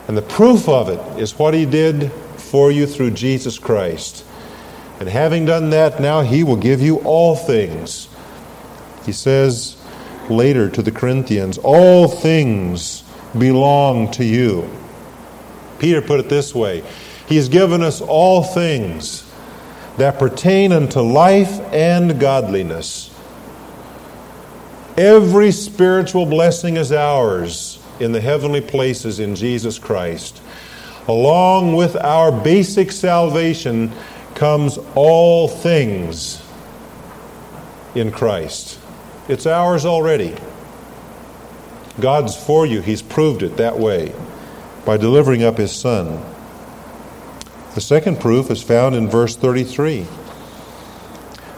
And 0.07 0.17
the 0.17 0.21
proof 0.21 0.67
of 0.67 0.89
it 0.89 0.99
is 1.19 1.37
what 1.37 1.53
he 1.53 1.65
did 1.65 2.11
for 2.35 2.71
you 2.71 2.87
through 2.87 3.11
Jesus 3.11 3.59
Christ. 3.59 4.25
And 4.99 5.07
having 5.07 5.45
done 5.45 5.69
that, 5.69 6.01
now 6.01 6.21
he 6.21 6.43
will 6.43 6.55
give 6.55 6.81
you 6.81 6.97
all 6.99 7.35
things. 7.35 8.09
He 9.05 9.11
says 9.11 9.77
later 10.29 10.69
to 10.69 10.81
the 10.81 10.91
Corinthians, 10.91 11.57
All 11.59 12.07
things 12.07 13.03
belong 13.37 14.11
to 14.11 14.25
you. 14.25 14.69
Peter 15.77 16.01
put 16.01 16.19
it 16.19 16.29
this 16.29 16.53
way 16.53 16.83
He 17.27 17.35
has 17.37 17.47
given 17.47 17.81
us 17.81 18.01
all 18.01 18.43
things 18.43 19.28
that 19.99 20.19
pertain 20.19 20.71
unto 20.71 20.99
life 21.01 21.59
and 21.73 22.19
godliness. 22.19 23.13
Every 24.97 25.51
spiritual 25.51 26.25
blessing 26.25 26.77
is 26.77 26.91
ours 26.91 27.79
in 27.99 28.11
the 28.11 28.21
heavenly 28.21 28.61
places 28.61 29.19
in 29.19 29.35
Jesus 29.35 29.79
Christ. 29.79 30.41
Along 31.07 31.75
with 31.75 31.95
our 31.95 32.31
basic 32.31 32.91
salvation 32.91 33.91
comes 34.35 34.77
all 34.95 35.47
things 35.47 36.41
in 37.95 38.11
Christ. 38.11 38.79
It's 39.27 39.45
ours 39.45 39.85
already. 39.85 40.35
God's 41.99 42.35
for 42.35 42.65
you, 42.65 42.81
He's 42.81 43.01
proved 43.01 43.43
it 43.43 43.57
that 43.57 43.77
way 43.77 44.13
by 44.85 44.97
delivering 44.97 45.43
up 45.43 45.57
his 45.57 45.71
son. 45.71 46.23
The 47.75 47.81
second 47.81 48.19
proof 48.19 48.49
is 48.49 48.63
found 48.63 48.95
in 48.95 49.07
verse 49.07 49.35
33. 49.35 50.07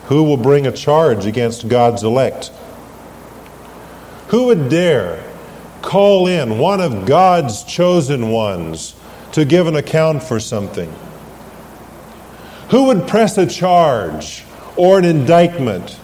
Who 0.06 0.24
will 0.24 0.38
bring 0.38 0.68
a 0.68 0.72
charge 0.72 1.26
against 1.26 1.70
God's 1.70 2.04
elect? 2.04 2.52
Who 4.28 4.48
would 4.48 4.70
dare 4.70 5.24
call 5.82 6.28
in 6.28 6.58
one 6.58 6.82
of 6.82 7.06
God's 7.06 7.64
chosen 7.64 8.30
ones 8.30 8.94
to 9.32 9.46
give 9.46 9.68
an 9.68 9.78
account 9.78 10.22
for 10.22 10.40
something? 10.40 10.94
Who 12.72 12.86
would 12.86 13.08
press 13.08 13.38
a 13.38 13.48
charge 13.48 14.44
or 14.76 15.00
an 15.00 15.06
indictment 15.06 15.98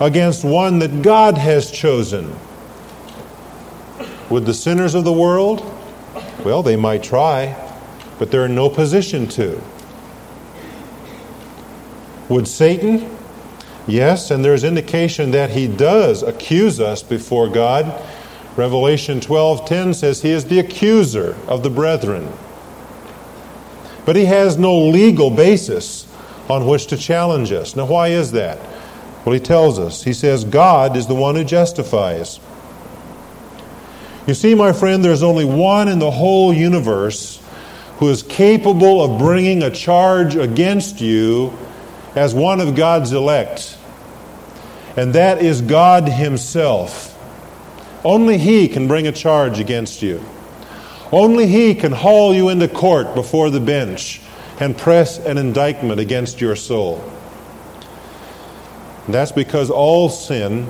against 0.00 0.44
one 0.44 0.80
that 0.80 1.00
God 1.00 1.38
has 1.38 1.70
chosen? 1.70 2.34
Would 4.28 4.44
the 4.44 4.54
sinners 4.54 4.94
of 4.94 5.04
the 5.04 5.12
world? 5.12 5.64
Well, 6.44 6.62
they 6.62 6.76
might 6.76 7.02
try, 7.02 7.65
but 8.18 8.30
they're 8.30 8.46
in 8.46 8.54
no 8.54 8.68
position 8.68 9.26
to. 9.28 9.60
Would 12.28 12.48
Satan? 12.48 13.10
Yes, 13.86 14.30
and 14.30 14.44
there's 14.44 14.64
indication 14.64 15.30
that 15.30 15.50
he 15.50 15.68
does 15.68 16.22
accuse 16.22 16.80
us 16.80 17.02
before 17.02 17.48
God. 17.48 18.02
Revelation 18.56 19.20
12:10 19.20 19.94
says 19.94 20.22
he 20.22 20.30
is 20.30 20.46
the 20.46 20.58
accuser 20.58 21.36
of 21.46 21.62
the 21.62 21.70
brethren. 21.70 22.32
But 24.04 24.16
he 24.16 24.24
has 24.24 24.56
no 24.56 24.76
legal 24.76 25.30
basis 25.30 26.06
on 26.48 26.66
which 26.66 26.86
to 26.86 26.96
challenge 26.96 27.52
us. 27.52 27.76
Now 27.76 27.86
why 27.86 28.08
is 28.08 28.32
that? 28.32 28.58
Well, 29.24 29.34
he 29.34 29.40
tells 29.40 29.78
us. 29.78 30.04
He 30.04 30.12
says 30.12 30.44
God 30.44 30.96
is 30.96 31.06
the 31.06 31.14
one 31.14 31.34
who 31.34 31.44
justifies. 31.44 32.40
You 34.26 34.34
see, 34.34 34.54
my 34.54 34.72
friend, 34.72 35.04
there's 35.04 35.22
only 35.22 35.44
one 35.44 35.88
in 35.88 35.98
the 36.00 36.10
whole 36.10 36.52
universe 36.52 37.40
who 37.96 38.08
is 38.08 38.22
capable 38.22 39.02
of 39.02 39.18
bringing 39.18 39.62
a 39.62 39.70
charge 39.70 40.36
against 40.36 41.00
you 41.00 41.52
as 42.14 42.34
one 42.34 42.60
of 42.60 42.74
God's 42.74 43.12
elect, 43.12 43.78
and 44.96 45.14
that 45.14 45.42
is 45.42 45.62
God 45.62 46.08
Himself. 46.08 47.12
Only 48.04 48.38
He 48.38 48.68
can 48.68 48.86
bring 48.86 49.06
a 49.06 49.12
charge 49.12 49.58
against 49.58 50.02
you. 50.02 50.22
Only 51.12 51.46
He 51.46 51.74
can 51.74 51.92
haul 51.92 52.34
you 52.34 52.48
into 52.48 52.68
court 52.68 53.14
before 53.14 53.50
the 53.50 53.60
bench 53.60 54.20
and 54.60 54.76
press 54.76 55.18
an 55.18 55.38
indictment 55.38 56.00
against 56.00 56.40
your 56.40 56.56
soul. 56.56 57.02
And 59.06 59.14
that's 59.14 59.32
because 59.32 59.70
all 59.70 60.08
sin 60.08 60.68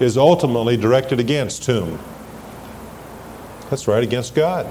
is 0.00 0.16
ultimately 0.16 0.76
directed 0.76 1.20
against 1.20 1.66
whom? 1.66 1.98
That's 3.70 3.86
right, 3.86 4.02
against 4.02 4.34
God. 4.34 4.66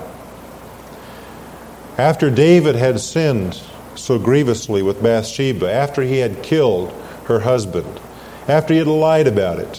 After 1.98 2.30
David 2.30 2.76
had 2.76 3.00
sinned 3.00 3.60
so 3.96 4.20
grievously 4.20 4.84
with 4.84 5.02
Bathsheba, 5.02 5.72
after 5.72 6.04
he 6.04 6.20
had 6.20 6.44
killed 6.44 6.92
her 7.26 7.40
husband, 7.40 8.00
after 8.48 8.74
he 8.74 8.80
had 8.80 8.88
lied 8.88 9.26
about 9.26 9.58
it, 9.58 9.78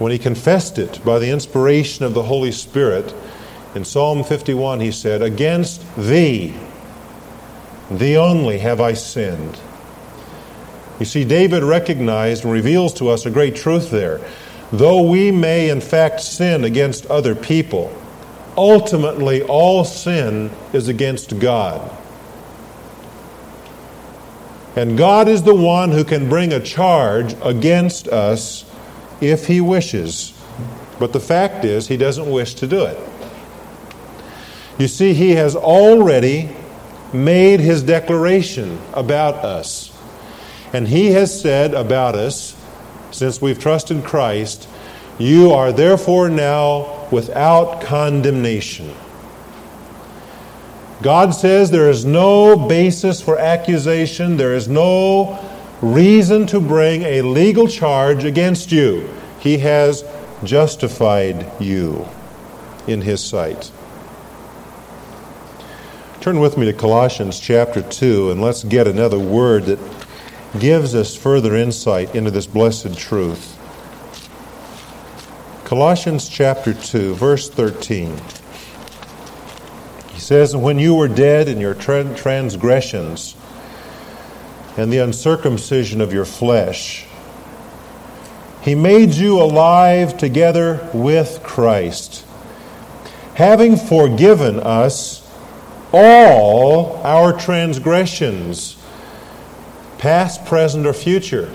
when 0.00 0.10
he 0.10 0.18
confessed 0.18 0.78
it 0.78 1.04
by 1.04 1.20
the 1.20 1.30
inspiration 1.30 2.04
of 2.04 2.14
the 2.14 2.24
Holy 2.24 2.50
Spirit, 2.50 3.14
in 3.76 3.84
Psalm 3.84 4.24
51 4.24 4.80
he 4.80 4.90
said, 4.90 5.22
Against 5.22 5.82
thee, 5.96 6.54
thee 7.88 8.16
only 8.16 8.58
have 8.58 8.80
I 8.80 8.94
sinned. 8.94 9.60
You 10.98 11.06
see, 11.06 11.24
David 11.24 11.62
recognized 11.62 12.44
and 12.44 12.52
reveals 12.52 12.94
to 12.94 13.08
us 13.08 13.26
a 13.26 13.30
great 13.30 13.54
truth 13.54 13.90
there. 13.90 14.20
Though 14.72 15.02
we 15.08 15.30
may 15.30 15.70
in 15.70 15.80
fact 15.80 16.20
sin 16.20 16.64
against 16.64 17.06
other 17.06 17.34
people, 17.36 17.96
ultimately 18.56 19.42
all 19.42 19.84
sin 19.84 20.50
is 20.72 20.88
against 20.88 21.38
God. 21.38 21.90
And 24.76 24.98
God 24.98 25.28
is 25.28 25.42
the 25.44 25.54
one 25.54 25.92
who 25.92 26.04
can 26.04 26.28
bring 26.28 26.52
a 26.52 26.60
charge 26.60 27.36
against 27.42 28.08
us 28.08 28.64
if 29.20 29.46
He 29.46 29.60
wishes. 29.60 30.32
But 30.98 31.12
the 31.12 31.20
fact 31.20 31.64
is, 31.64 31.86
He 31.86 31.96
doesn't 31.96 32.30
wish 32.30 32.54
to 32.54 32.66
do 32.66 32.84
it. 32.84 32.98
You 34.78 34.88
see, 34.88 35.14
He 35.14 35.32
has 35.32 35.54
already 35.54 36.50
made 37.12 37.60
His 37.60 37.82
declaration 37.84 38.80
about 38.92 39.36
us. 39.36 39.96
And 40.72 40.88
He 40.88 41.12
has 41.12 41.40
said 41.40 41.72
about 41.74 42.16
us, 42.16 42.56
since 43.12 43.40
we've 43.40 43.60
trusted 43.60 44.02
Christ, 44.02 44.68
you 45.20 45.52
are 45.52 45.70
therefore 45.70 46.28
now 46.28 46.93
without 47.14 47.80
condemnation. 47.80 48.92
God 51.00 51.30
says 51.30 51.70
there 51.70 51.88
is 51.88 52.04
no 52.04 52.56
basis 52.68 53.22
for 53.22 53.38
accusation, 53.38 54.36
there 54.36 54.54
is 54.54 54.68
no 54.68 55.38
reason 55.80 56.46
to 56.48 56.60
bring 56.60 57.02
a 57.02 57.22
legal 57.22 57.68
charge 57.68 58.24
against 58.24 58.72
you. 58.72 59.08
He 59.38 59.58
has 59.58 60.04
justified 60.42 61.46
you 61.60 62.06
in 62.88 63.00
His 63.00 63.22
sight. 63.22 63.70
Turn 66.20 66.40
with 66.40 66.56
me 66.56 66.66
to 66.66 66.72
Colossians 66.72 67.38
chapter 67.38 67.82
2 67.82 68.32
and 68.32 68.40
let's 68.40 68.64
get 68.64 68.88
another 68.88 69.18
word 69.18 69.66
that 69.66 69.78
gives 70.58 70.94
us 70.94 71.14
further 71.14 71.54
insight 71.54 72.14
into 72.14 72.30
this 72.30 72.46
blessed 72.46 72.98
truth. 72.98 73.58
Colossians 75.64 76.28
chapter 76.28 76.74
2, 76.74 77.14
verse 77.14 77.48
13. 77.48 78.14
He 80.12 80.20
says, 80.20 80.54
When 80.54 80.78
you 80.78 80.94
were 80.94 81.08
dead 81.08 81.48
in 81.48 81.58
your 81.58 81.72
transgressions 81.72 83.34
and 84.76 84.92
the 84.92 84.98
uncircumcision 84.98 86.02
of 86.02 86.12
your 86.12 86.26
flesh, 86.26 87.06
he 88.60 88.74
made 88.74 89.14
you 89.14 89.40
alive 89.40 90.18
together 90.18 90.86
with 90.92 91.42
Christ, 91.42 92.26
having 93.34 93.78
forgiven 93.78 94.60
us 94.60 95.26
all 95.94 96.98
our 97.04 97.32
transgressions 97.32 98.76
past, 99.96 100.44
present, 100.44 100.86
or 100.86 100.92
future. 100.92 101.50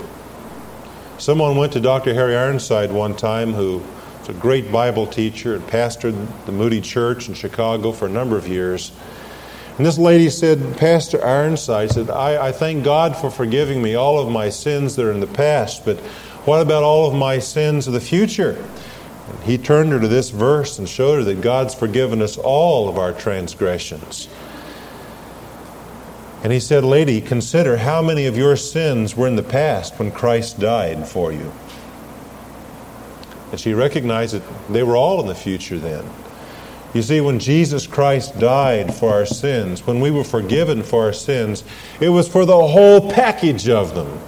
Someone 1.18 1.56
went 1.56 1.74
to 1.74 1.80
Dr. 1.80 2.12
Harry 2.12 2.34
Ironside 2.36 2.90
one 2.90 3.14
time, 3.14 3.52
who 3.52 3.84
a 4.30 4.34
great 4.34 4.70
Bible 4.70 5.08
teacher 5.08 5.56
and 5.56 5.66
pastored 5.66 6.14
the 6.46 6.52
Moody 6.52 6.80
Church 6.80 7.28
in 7.28 7.34
Chicago 7.34 7.90
for 7.90 8.06
a 8.06 8.08
number 8.08 8.38
of 8.38 8.46
years. 8.46 8.92
And 9.76 9.84
this 9.84 9.98
lady 9.98 10.30
said, 10.30 10.76
Pastor 10.78 11.24
Ironside 11.24 11.90
said, 11.90 12.10
I, 12.10 12.46
I 12.48 12.52
thank 12.52 12.84
God 12.84 13.16
for 13.16 13.28
forgiving 13.28 13.82
me 13.82 13.96
all 13.96 14.20
of 14.20 14.30
my 14.30 14.48
sins 14.48 14.94
that 14.94 15.04
are 15.04 15.10
in 15.10 15.18
the 15.18 15.26
past, 15.26 15.84
but 15.84 15.98
what 16.46 16.62
about 16.62 16.84
all 16.84 17.08
of 17.08 17.14
my 17.14 17.40
sins 17.40 17.88
of 17.88 17.92
the 17.92 18.00
future? 18.00 18.64
And 19.28 19.42
he 19.42 19.58
turned 19.58 19.90
her 19.90 19.98
to 19.98 20.08
this 20.08 20.30
verse 20.30 20.78
and 20.78 20.88
showed 20.88 21.16
her 21.16 21.24
that 21.24 21.40
God's 21.40 21.74
forgiven 21.74 22.22
us 22.22 22.38
all 22.38 22.88
of 22.88 22.98
our 22.98 23.12
transgressions. 23.12 24.28
And 26.44 26.52
he 26.52 26.60
said, 26.60 26.84
Lady, 26.84 27.20
consider 27.20 27.78
how 27.78 28.00
many 28.00 28.26
of 28.26 28.36
your 28.36 28.56
sins 28.56 29.16
were 29.16 29.26
in 29.26 29.36
the 29.36 29.42
past 29.42 29.98
when 29.98 30.12
Christ 30.12 30.60
died 30.60 31.08
for 31.08 31.32
you. 31.32 31.52
And 33.50 33.58
she 33.60 33.74
recognized 33.74 34.34
that 34.34 34.72
they 34.72 34.82
were 34.82 34.96
all 34.96 35.20
in 35.20 35.26
the 35.26 35.34
future 35.34 35.78
then. 35.78 36.04
You 36.92 37.02
see, 37.02 37.20
when 37.20 37.38
Jesus 37.38 37.86
Christ 37.86 38.38
died 38.38 38.92
for 38.92 39.12
our 39.12 39.26
sins, 39.26 39.86
when 39.86 40.00
we 40.00 40.10
were 40.10 40.24
forgiven 40.24 40.82
for 40.82 41.04
our 41.04 41.12
sins, 41.12 41.62
it 42.00 42.08
was 42.08 42.28
for 42.28 42.44
the 42.44 42.66
whole 42.66 43.10
package 43.12 43.68
of 43.68 43.94
them. 43.94 44.18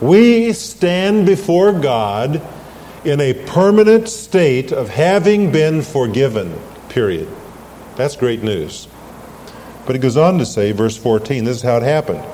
We 0.00 0.52
stand 0.54 1.26
before 1.26 1.72
God 1.72 2.42
in 3.04 3.20
a 3.20 3.34
permanent 3.34 4.08
state 4.08 4.72
of 4.72 4.88
having 4.88 5.52
been 5.52 5.82
forgiven, 5.82 6.58
period. 6.88 7.28
That's 7.96 8.16
great 8.16 8.42
news. 8.42 8.88
But 9.86 9.96
it 9.96 9.98
goes 9.98 10.16
on 10.16 10.38
to 10.38 10.46
say, 10.46 10.72
verse 10.72 10.96
14, 10.96 11.44
this 11.44 11.58
is 11.58 11.62
how 11.62 11.76
it 11.76 11.82
happened. 11.82 12.24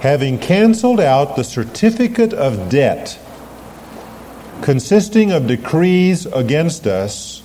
Having 0.00 0.38
canceled 0.38 1.00
out 1.00 1.36
the 1.36 1.44
certificate 1.44 2.32
of 2.32 2.68
debt 2.68 3.18
consisting 4.62 5.32
of 5.32 5.46
decrees 5.46 6.26
against 6.26 6.86
us, 6.86 7.42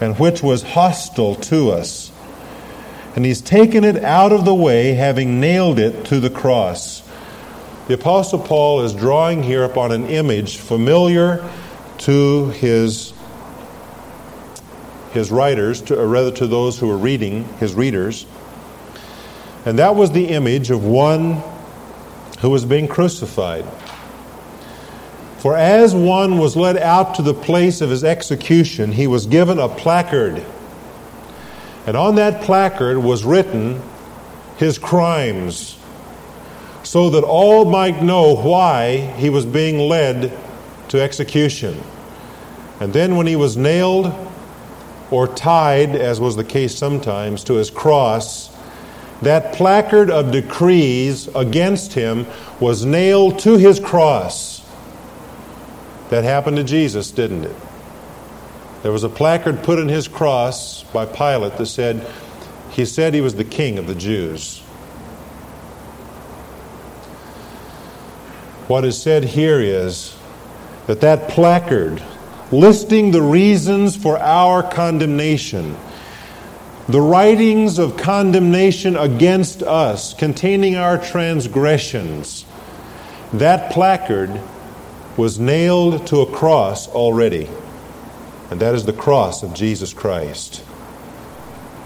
and 0.00 0.18
which 0.18 0.42
was 0.42 0.62
hostile 0.62 1.34
to 1.36 1.70
us, 1.70 2.10
and 3.16 3.24
he's 3.24 3.40
taken 3.40 3.84
it 3.84 4.02
out 4.02 4.32
of 4.32 4.44
the 4.44 4.54
way, 4.54 4.94
having 4.94 5.40
nailed 5.40 5.78
it 5.78 6.04
to 6.06 6.20
the 6.20 6.30
cross. 6.30 7.02
The 7.86 7.94
Apostle 7.94 8.38
Paul 8.40 8.80
is 8.80 8.92
drawing 8.92 9.42
here 9.42 9.62
upon 9.62 9.92
an 9.92 10.06
image 10.06 10.56
familiar 10.56 11.48
to 11.98 12.48
his 12.50 13.12
his 15.12 15.30
writers, 15.30 15.80
to, 15.82 16.00
or 16.00 16.08
rather 16.08 16.32
to 16.32 16.46
those 16.48 16.76
who 16.76 16.88
were 16.88 16.98
reading, 16.98 17.44
his 17.60 17.74
readers. 17.74 18.26
And 19.64 19.78
that 19.78 19.94
was 19.94 20.10
the 20.10 20.26
image 20.26 20.70
of 20.70 20.84
one 20.84 21.40
who 22.40 22.50
was 22.50 22.64
being 22.64 22.88
crucified. 22.88 23.64
For 25.44 25.54
as 25.54 25.94
one 25.94 26.38
was 26.38 26.56
led 26.56 26.78
out 26.78 27.16
to 27.16 27.22
the 27.22 27.34
place 27.34 27.82
of 27.82 27.90
his 27.90 28.02
execution, 28.02 28.92
he 28.92 29.06
was 29.06 29.26
given 29.26 29.58
a 29.58 29.68
placard. 29.68 30.42
And 31.86 31.98
on 31.98 32.14
that 32.14 32.40
placard 32.40 32.96
was 32.96 33.24
written 33.24 33.82
his 34.56 34.78
crimes, 34.78 35.76
so 36.82 37.10
that 37.10 37.24
all 37.24 37.66
might 37.66 38.02
know 38.02 38.34
why 38.34 38.96
he 39.18 39.28
was 39.28 39.44
being 39.44 39.80
led 39.80 40.32
to 40.88 41.02
execution. 41.02 41.78
And 42.80 42.94
then 42.94 43.14
when 43.14 43.26
he 43.26 43.36
was 43.36 43.54
nailed 43.54 44.14
or 45.10 45.28
tied, 45.28 45.94
as 45.94 46.20
was 46.20 46.36
the 46.36 46.44
case 46.44 46.74
sometimes, 46.74 47.44
to 47.44 47.52
his 47.52 47.70
cross, 47.70 48.48
that 49.20 49.52
placard 49.52 50.10
of 50.10 50.32
decrees 50.32 51.28
against 51.34 51.92
him 51.92 52.26
was 52.60 52.86
nailed 52.86 53.40
to 53.40 53.58
his 53.58 53.78
cross. 53.78 54.53
That 56.14 56.22
happened 56.22 56.58
to 56.58 56.62
Jesus, 56.62 57.10
didn't 57.10 57.42
it? 57.42 57.56
There 58.84 58.92
was 58.92 59.02
a 59.02 59.08
placard 59.08 59.64
put 59.64 59.80
in 59.80 59.88
his 59.88 60.06
cross 60.06 60.84
by 60.84 61.06
Pilate 61.06 61.56
that 61.56 61.66
said, 61.66 62.06
he 62.70 62.84
said 62.84 63.14
he 63.14 63.20
was 63.20 63.34
the 63.34 63.42
king 63.42 63.78
of 63.78 63.88
the 63.88 63.96
Jews. 63.96 64.60
What 68.68 68.84
is 68.84 69.02
said 69.02 69.24
here 69.24 69.58
is 69.58 70.16
that 70.86 71.00
that 71.00 71.30
placard 71.30 72.00
listing 72.52 73.10
the 73.10 73.20
reasons 73.20 73.96
for 73.96 74.16
our 74.16 74.62
condemnation. 74.62 75.76
The 76.88 77.00
writings 77.00 77.80
of 77.80 77.96
condemnation 77.96 78.96
against 78.96 79.64
us, 79.64 80.14
containing 80.14 80.76
our 80.76 80.96
transgressions, 80.96 82.46
that 83.32 83.72
placard 83.72 84.40
was 85.16 85.38
nailed 85.38 86.06
to 86.08 86.20
a 86.20 86.30
cross 86.30 86.88
already. 86.88 87.48
And 88.50 88.60
that 88.60 88.74
is 88.74 88.84
the 88.84 88.92
cross 88.92 89.42
of 89.42 89.54
Jesus 89.54 89.92
Christ. 89.92 90.62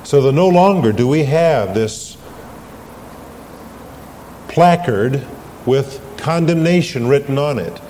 So 0.04 0.22
that 0.22 0.32
no 0.32 0.48
longer 0.48 0.92
do 0.92 1.06
we 1.06 1.24
have 1.24 1.74
this 1.74 2.16
placard 4.48 5.26
with 5.66 6.00
condemnation 6.16 7.06
written 7.06 7.38
on 7.38 7.58
it. 7.58 7.80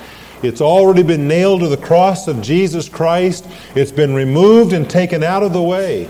It's 0.42 0.60
already 0.60 1.02
been 1.02 1.26
nailed 1.26 1.60
to 1.60 1.68
the 1.68 1.76
cross 1.76 2.28
of 2.28 2.42
Jesus 2.42 2.88
Christ. 2.88 3.46
It's 3.74 3.90
been 3.90 4.14
removed 4.14 4.72
and 4.72 4.88
taken 4.88 5.24
out 5.24 5.42
of 5.42 5.52
the 5.52 5.62
way. 5.62 6.08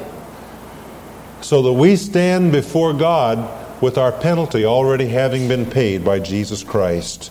So 1.41 1.63
that 1.63 1.73
we 1.73 1.97
stand 1.97 2.53
before 2.53 2.93
God 2.93 3.83
with 3.83 3.97
our 3.97 4.13
penalty 4.13 4.65
already 4.65 5.09
having 5.09 5.49
been 5.49 5.65
paid 5.65 6.05
by 6.05 6.19
Jesus 6.19 6.65
Christ. 6.65 7.31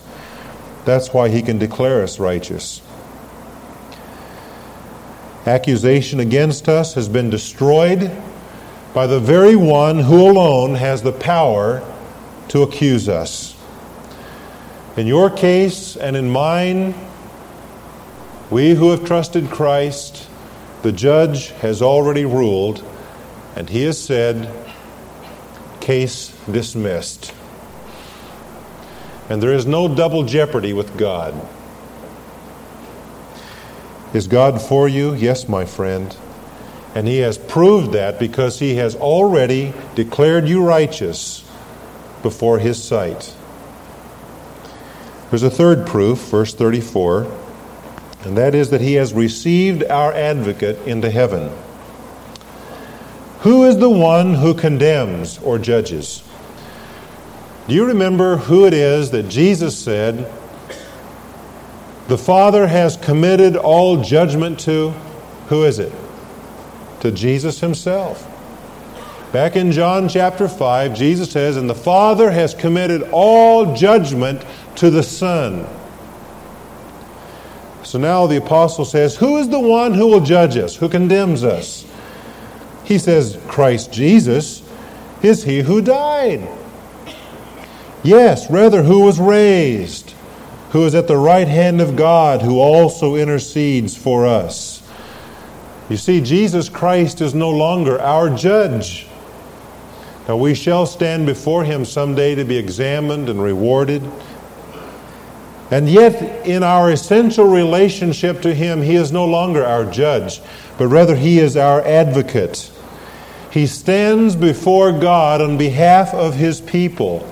That's 0.88 1.12
why 1.12 1.28
he 1.28 1.42
can 1.42 1.58
declare 1.58 2.02
us 2.02 2.18
righteous. 2.18 2.80
Accusation 5.44 6.18
against 6.18 6.66
us 6.66 6.94
has 6.94 7.10
been 7.10 7.28
destroyed 7.28 8.10
by 8.94 9.06
the 9.06 9.20
very 9.20 9.54
one 9.54 9.98
who 9.98 10.18
alone 10.22 10.76
has 10.76 11.02
the 11.02 11.12
power 11.12 11.86
to 12.48 12.62
accuse 12.62 13.06
us. 13.06 13.54
In 14.96 15.06
your 15.06 15.28
case 15.28 15.94
and 15.94 16.16
in 16.16 16.30
mine, 16.30 16.94
we 18.50 18.70
who 18.70 18.90
have 18.90 19.04
trusted 19.04 19.50
Christ, 19.50 20.26
the 20.80 20.90
judge 20.90 21.50
has 21.60 21.82
already 21.82 22.24
ruled, 22.24 22.82
and 23.56 23.68
he 23.68 23.82
has 23.82 24.02
said, 24.02 24.50
Case 25.80 26.34
dismissed. 26.50 27.34
And 29.28 29.42
there 29.42 29.52
is 29.52 29.66
no 29.66 29.94
double 29.94 30.24
jeopardy 30.24 30.72
with 30.72 30.96
God. 30.96 31.34
Is 34.14 34.26
God 34.26 34.60
for 34.60 34.88
you? 34.88 35.14
Yes, 35.14 35.48
my 35.48 35.66
friend. 35.66 36.16
And 36.94 37.06
he 37.06 37.18
has 37.18 37.36
proved 37.36 37.92
that 37.92 38.18
because 38.18 38.58
he 38.58 38.76
has 38.76 38.96
already 38.96 39.74
declared 39.94 40.48
you 40.48 40.64
righteous 40.64 41.48
before 42.22 42.58
his 42.58 42.82
sight. 42.82 43.34
There's 45.30 45.42
a 45.42 45.50
third 45.50 45.86
proof, 45.86 46.18
verse 46.30 46.54
34, 46.54 47.30
and 48.24 48.36
that 48.38 48.54
is 48.54 48.70
that 48.70 48.80
he 48.80 48.94
has 48.94 49.12
received 49.12 49.84
our 49.84 50.12
advocate 50.12 50.78
into 50.86 51.10
heaven. 51.10 51.52
Who 53.40 53.64
is 53.64 53.76
the 53.76 53.90
one 53.90 54.34
who 54.34 54.54
condemns 54.54 55.38
or 55.38 55.58
judges? 55.58 56.22
Do 57.68 57.74
you 57.74 57.84
remember 57.84 58.38
who 58.38 58.64
it 58.64 58.72
is 58.72 59.10
that 59.10 59.28
Jesus 59.28 59.78
said, 59.78 60.32
The 62.08 62.16
Father 62.16 62.66
has 62.66 62.96
committed 62.96 63.56
all 63.56 64.02
judgment 64.02 64.58
to? 64.60 64.92
Who 65.48 65.64
is 65.64 65.78
it? 65.78 65.92
To 67.00 67.12
Jesus 67.12 67.60
Himself. 67.60 68.26
Back 69.34 69.54
in 69.54 69.70
John 69.70 70.08
chapter 70.08 70.48
5, 70.48 70.96
Jesus 70.96 71.30
says, 71.30 71.58
And 71.58 71.68
the 71.68 71.74
Father 71.74 72.30
has 72.30 72.54
committed 72.54 73.02
all 73.12 73.76
judgment 73.76 74.42
to 74.76 74.88
the 74.88 75.02
Son. 75.02 75.66
So 77.82 77.98
now 77.98 78.26
the 78.26 78.38
apostle 78.38 78.86
says, 78.86 79.14
Who 79.14 79.36
is 79.36 79.50
the 79.50 79.60
one 79.60 79.92
who 79.92 80.06
will 80.06 80.20
judge 80.20 80.56
us, 80.56 80.74
who 80.74 80.88
condemns 80.88 81.44
us? 81.44 81.84
He 82.84 82.96
says, 82.98 83.38
Christ 83.46 83.92
Jesus 83.92 84.62
is 85.22 85.44
he 85.44 85.60
who 85.60 85.82
died. 85.82 86.48
Yes, 88.02 88.48
rather, 88.50 88.82
who 88.82 89.00
was 89.00 89.18
raised, 89.18 90.14
who 90.70 90.84
is 90.84 90.94
at 90.94 91.08
the 91.08 91.16
right 91.16 91.48
hand 91.48 91.80
of 91.80 91.96
God, 91.96 92.42
who 92.42 92.60
also 92.60 93.16
intercedes 93.16 93.96
for 93.96 94.26
us. 94.26 94.82
You 95.88 95.96
see, 95.96 96.20
Jesus 96.20 96.68
Christ 96.68 97.20
is 97.20 97.34
no 97.34 97.50
longer 97.50 98.00
our 98.00 98.28
judge. 98.30 99.06
Now, 100.28 100.36
we 100.36 100.54
shall 100.54 100.84
stand 100.84 101.26
before 101.26 101.64
him 101.64 101.84
someday 101.84 102.34
to 102.34 102.44
be 102.44 102.56
examined 102.56 103.30
and 103.30 103.42
rewarded. 103.42 104.02
And 105.70 105.88
yet, 105.88 106.46
in 106.46 106.62
our 106.62 106.90
essential 106.90 107.46
relationship 107.46 108.42
to 108.42 108.54
him, 108.54 108.82
he 108.82 108.94
is 108.94 109.10
no 109.10 109.24
longer 109.24 109.64
our 109.64 109.84
judge, 109.90 110.40
but 110.76 110.88
rather 110.88 111.16
he 111.16 111.38
is 111.38 111.56
our 111.56 111.82
advocate. 111.82 112.70
He 113.50 113.66
stands 113.66 114.36
before 114.36 114.92
God 114.92 115.40
on 115.40 115.56
behalf 115.56 116.12
of 116.12 116.34
his 116.34 116.60
people. 116.60 117.26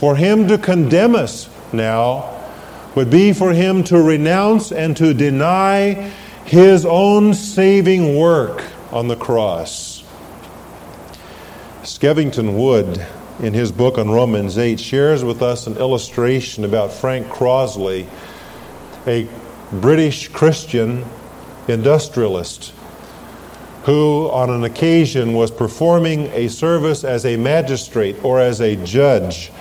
For 0.00 0.16
him 0.16 0.48
to 0.48 0.56
condemn 0.56 1.14
us 1.14 1.50
now 1.74 2.34
would 2.94 3.10
be 3.10 3.34
for 3.34 3.52
him 3.52 3.84
to 3.84 4.00
renounce 4.00 4.72
and 4.72 4.96
to 4.96 5.12
deny 5.12 6.10
his 6.46 6.86
own 6.86 7.34
saving 7.34 8.16
work 8.16 8.64
on 8.92 9.08
the 9.08 9.16
cross. 9.16 10.02
Skevington 11.82 12.56
Wood, 12.56 13.06
in 13.40 13.52
his 13.52 13.70
book 13.72 13.98
on 13.98 14.10
Romans 14.10 14.56
8, 14.56 14.80
shares 14.80 15.22
with 15.22 15.42
us 15.42 15.66
an 15.66 15.76
illustration 15.76 16.64
about 16.64 16.94
Frank 16.94 17.28
Crossley, 17.28 18.08
a 19.06 19.28
British 19.70 20.28
Christian 20.28 21.04
industrialist 21.68 22.72
who, 23.84 24.30
on 24.30 24.48
an 24.48 24.64
occasion, 24.64 25.34
was 25.34 25.50
performing 25.50 26.28
a 26.28 26.48
service 26.48 27.04
as 27.04 27.26
a 27.26 27.36
magistrate 27.36 28.16
or 28.24 28.40
as 28.40 28.62
a 28.62 28.76
judge 28.76 29.52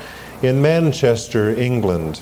in 0.42 0.62
Manchester, 0.62 1.50
England. 1.50 2.22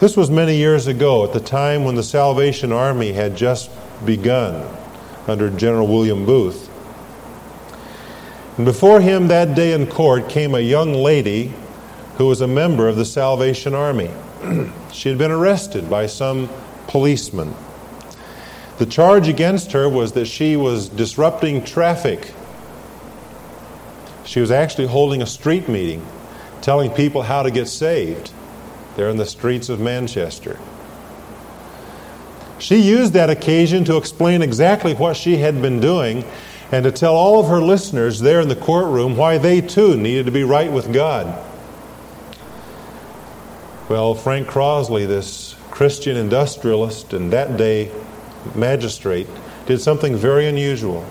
This 0.00 0.16
was 0.16 0.30
many 0.30 0.56
years 0.56 0.86
ago, 0.86 1.24
at 1.24 1.32
the 1.32 1.40
time 1.40 1.84
when 1.84 1.94
the 1.94 2.02
Salvation 2.02 2.72
Army 2.72 3.12
had 3.12 3.36
just 3.36 3.70
begun 4.04 4.76
under 5.26 5.48
General 5.50 5.86
William 5.86 6.26
Booth. 6.26 6.70
And 8.56 8.64
before 8.64 9.00
him 9.00 9.28
that 9.28 9.54
day 9.54 9.72
in 9.72 9.86
court 9.86 10.28
came 10.28 10.54
a 10.54 10.60
young 10.60 10.92
lady 10.92 11.52
who 12.16 12.26
was 12.26 12.40
a 12.40 12.46
member 12.46 12.88
of 12.88 12.96
the 12.96 13.04
Salvation 13.04 13.74
Army. 13.74 14.10
she 14.92 15.08
had 15.08 15.18
been 15.18 15.30
arrested 15.30 15.88
by 15.90 16.06
some 16.06 16.48
policeman. 16.86 17.54
The 18.78 18.86
charge 18.86 19.28
against 19.28 19.72
her 19.72 19.88
was 19.88 20.12
that 20.12 20.26
she 20.26 20.56
was 20.56 20.88
disrupting 20.88 21.64
traffic. 21.64 22.32
She 24.24 24.40
was 24.40 24.50
actually 24.50 24.86
holding 24.86 25.22
a 25.22 25.26
street 25.26 25.68
meeting, 25.68 26.04
telling 26.62 26.90
people 26.90 27.22
how 27.22 27.42
to 27.42 27.50
get 27.50 27.68
saved 27.68 28.32
there 28.96 29.08
in 29.08 29.16
the 29.16 29.26
streets 29.26 29.68
of 29.68 29.78
Manchester. 29.78 30.58
She 32.58 32.76
used 32.76 33.12
that 33.12 33.30
occasion 33.30 33.84
to 33.84 33.96
explain 33.96 34.42
exactly 34.42 34.94
what 34.94 35.16
she 35.16 35.36
had 35.36 35.60
been 35.60 35.80
doing 35.80 36.24
and 36.72 36.84
to 36.84 36.90
tell 36.90 37.14
all 37.14 37.38
of 37.38 37.48
her 37.48 37.60
listeners 37.60 38.20
there 38.20 38.40
in 38.40 38.48
the 38.48 38.56
courtroom 38.56 39.16
why 39.16 39.38
they 39.38 39.60
too 39.60 39.96
needed 39.96 40.26
to 40.26 40.32
be 40.32 40.42
right 40.42 40.72
with 40.72 40.92
God. 40.92 41.26
Well, 43.88 44.14
Frank 44.14 44.48
Crossley, 44.48 45.06
this 45.06 45.54
Christian 45.70 46.16
industrialist 46.16 47.12
and 47.12 47.32
that 47.32 47.56
day 47.56 47.92
magistrate, 48.54 49.28
did 49.66 49.80
something 49.80 50.16
very 50.16 50.46
unusual. 50.48 51.06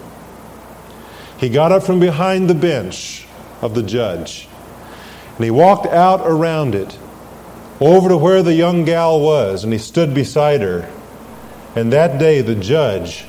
He 1.38 1.50
got 1.50 1.72
up 1.72 1.84
from 1.84 2.00
behind 2.00 2.50
the 2.50 2.56
bench 2.56 3.28
of 3.62 3.76
the 3.76 3.84
judge 3.84 4.48
and 5.36 5.44
he 5.44 5.52
walked 5.52 5.86
out 5.88 6.22
around 6.24 6.76
it 6.76 6.98
over 7.82 8.10
to 8.10 8.18
where 8.18 8.42
the 8.42 8.54
young 8.54 8.86
gal 8.86 9.20
was 9.20 9.64
and 9.64 9.74
he 9.74 9.80
stood 9.80 10.14
beside 10.14 10.62
her. 10.62 10.92
And 11.76 11.92
that 11.92 12.18
day 12.20 12.42
the 12.42 12.56
judge 12.56 13.26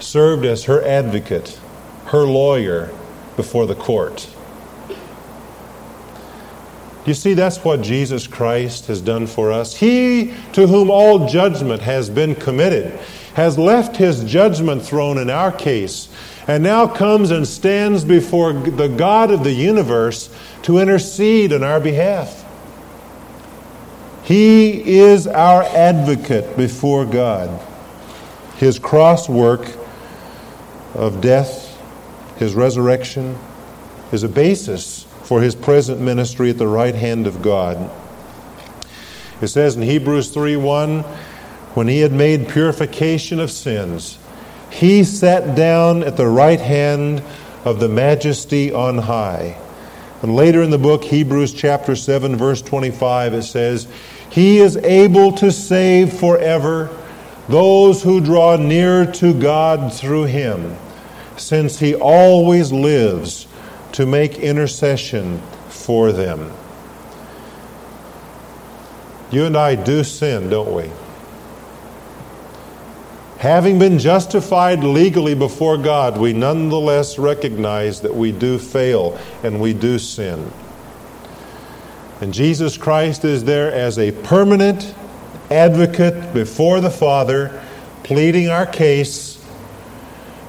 served 0.00 0.46
as 0.46 0.64
her 0.64 0.82
advocate, 0.82 1.60
her 2.06 2.24
lawyer 2.24 2.90
before 3.36 3.66
the 3.66 3.74
court. 3.74 4.30
You 7.04 7.14
see, 7.14 7.34
that's 7.34 7.58
what 7.58 7.82
Jesus 7.82 8.26
Christ 8.26 8.86
has 8.86 9.00
done 9.00 9.28
for 9.28 9.52
us. 9.52 9.76
He 9.76 10.34
to 10.54 10.66
whom 10.66 10.90
all 10.90 11.28
judgment 11.28 11.82
has 11.82 12.10
been 12.10 12.34
committed 12.34 12.98
has 13.34 13.58
left 13.58 13.96
his 13.96 14.24
judgment 14.24 14.82
throne 14.82 15.18
in 15.18 15.28
our 15.28 15.52
case 15.52 16.08
and 16.46 16.62
now 16.62 16.86
comes 16.86 17.30
and 17.30 17.46
stands 17.46 18.04
before 18.04 18.52
the 18.52 18.88
God 18.88 19.30
of 19.30 19.42
the 19.42 19.52
universe 19.52 20.30
to 20.62 20.78
intercede 20.78 21.52
on 21.52 21.62
our 21.62 21.80
behalf. 21.80 22.44
He 24.22 24.98
is 24.98 25.26
our 25.26 25.62
advocate 25.62 26.56
before 26.56 27.04
God. 27.04 27.64
His 28.56 28.78
cross 28.78 29.28
work 29.28 29.76
of 30.94 31.20
death, 31.20 31.80
his 32.38 32.54
resurrection, 32.54 33.38
is 34.12 34.22
a 34.22 34.28
basis 34.28 35.04
for 35.24 35.40
his 35.42 35.54
present 35.54 36.00
ministry 36.00 36.50
at 36.50 36.58
the 36.58 36.68
right 36.68 36.94
hand 36.94 37.26
of 37.26 37.42
God. 37.42 37.90
It 39.40 39.48
says 39.48 39.76
in 39.76 39.82
Hebrews 39.82 40.30
3 40.30 40.56
1, 40.56 41.00
when 41.74 41.88
he 41.88 42.00
had 42.00 42.12
made 42.12 42.48
purification 42.48 43.38
of 43.38 43.50
sins, 43.50 44.18
he 44.70 45.04
sat 45.04 45.54
down 45.54 46.02
at 46.02 46.16
the 46.16 46.26
right 46.26 46.60
hand 46.60 47.22
of 47.64 47.80
the 47.80 47.88
majesty 47.88 48.72
on 48.72 48.98
high. 48.98 49.56
And 50.22 50.34
later 50.34 50.62
in 50.62 50.70
the 50.70 50.78
book, 50.78 51.04
Hebrews 51.04 51.52
chapter 51.52 51.94
7, 51.94 52.36
verse 52.36 52.62
25, 52.62 53.34
it 53.34 53.42
says, 53.42 53.86
He 54.30 54.58
is 54.58 54.76
able 54.78 55.32
to 55.32 55.52
save 55.52 56.12
forever 56.12 56.96
those 57.48 58.02
who 58.02 58.20
draw 58.20 58.56
near 58.56 59.10
to 59.12 59.32
God 59.34 59.92
through 59.92 60.24
him 60.24 60.76
since 61.36 61.78
he 61.78 61.94
always 61.94 62.72
lives 62.72 63.46
to 63.92 64.06
make 64.06 64.38
intercession 64.38 65.40
for 65.68 66.12
them. 66.12 66.52
You 69.30 69.44
and 69.44 69.56
I 69.56 69.74
do 69.74 70.02
sin, 70.04 70.50
don't 70.50 70.72
we? 70.72 70.90
Having 73.38 73.78
been 73.78 73.98
justified 73.98 74.82
legally 74.82 75.34
before 75.34 75.76
God, 75.76 76.16
we 76.16 76.32
nonetheless 76.32 77.18
recognize 77.18 78.00
that 78.00 78.14
we 78.14 78.32
do 78.32 78.58
fail 78.58 79.18
and 79.42 79.60
we 79.60 79.74
do 79.74 79.98
sin. 79.98 80.50
And 82.22 82.32
Jesus 82.32 82.78
Christ 82.78 83.26
is 83.26 83.44
there 83.44 83.70
as 83.70 83.98
a 83.98 84.12
permanent 84.12 84.94
advocate 85.50 86.32
before 86.32 86.80
the 86.80 86.90
Father, 86.90 87.62
pleading 88.04 88.48
our 88.48 88.64
case. 88.64 89.44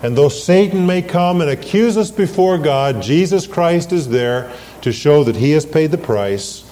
And 0.01 0.17
though 0.17 0.29
Satan 0.29 0.85
may 0.85 1.01
come 1.01 1.41
and 1.41 1.49
accuse 1.49 1.97
us 1.97 2.09
before 2.09 2.57
God, 2.57 3.01
Jesus 3.01 3.47
Christ 3.47 3.91
is 3.91 4.07
there 4.07 4.49
to 4.81 4.93
show 4.93 5.25
that 5.25 5.35
he 5.35 5.51
has 5.51 5.65
paid 5.65 5.91
the 5.91 5.97
price 5.97 6.63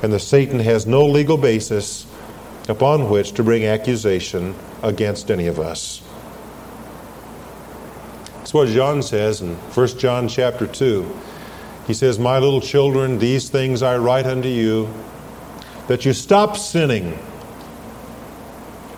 and 0.00 0.12
that 0.12 0.20
Satan 0.20 0.60
has 0.60 0.86
no 0.86 1.06
legal 1.06 1.36
basis 1.36 2.06
upon 2.68 3.08
which 3.08 3.32
to 3.32 3.42
bring 3.42 3.64
accusation 3.64 4.54
against 4.82 5.30
any 5.30 5.46
of 5.46 5.58
us. 5.58 6.02
That's 8.38 8.54
what 8.54 8.68
John 8.68 9.02
says 9.02 9.40
in 9.40 9.54
1 9.54 9.86
John 9.98 10.28
chapter 10.28 10.66
2. 10.66 11.16
He 11.86 11.94
says, 11.94 12.18
My 12.18 12.38
little 12.38 12.60
children, 12.60 13.18
these 13.18 13.48
things 13.48 13.82
I 13.82 13.98
write 13.98 14.26
unto 14.26 14.48
you, 14.48 14.92
that 15.88 16.04
you 16.04 16.12
stop 16.12 16.56
sinning. 16.56 17.18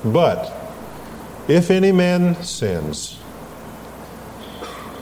But 0.04 0.54
if 1.48 1.70
any 1.70 1.92
man 1.92 2.42
sins, 2.42 3.18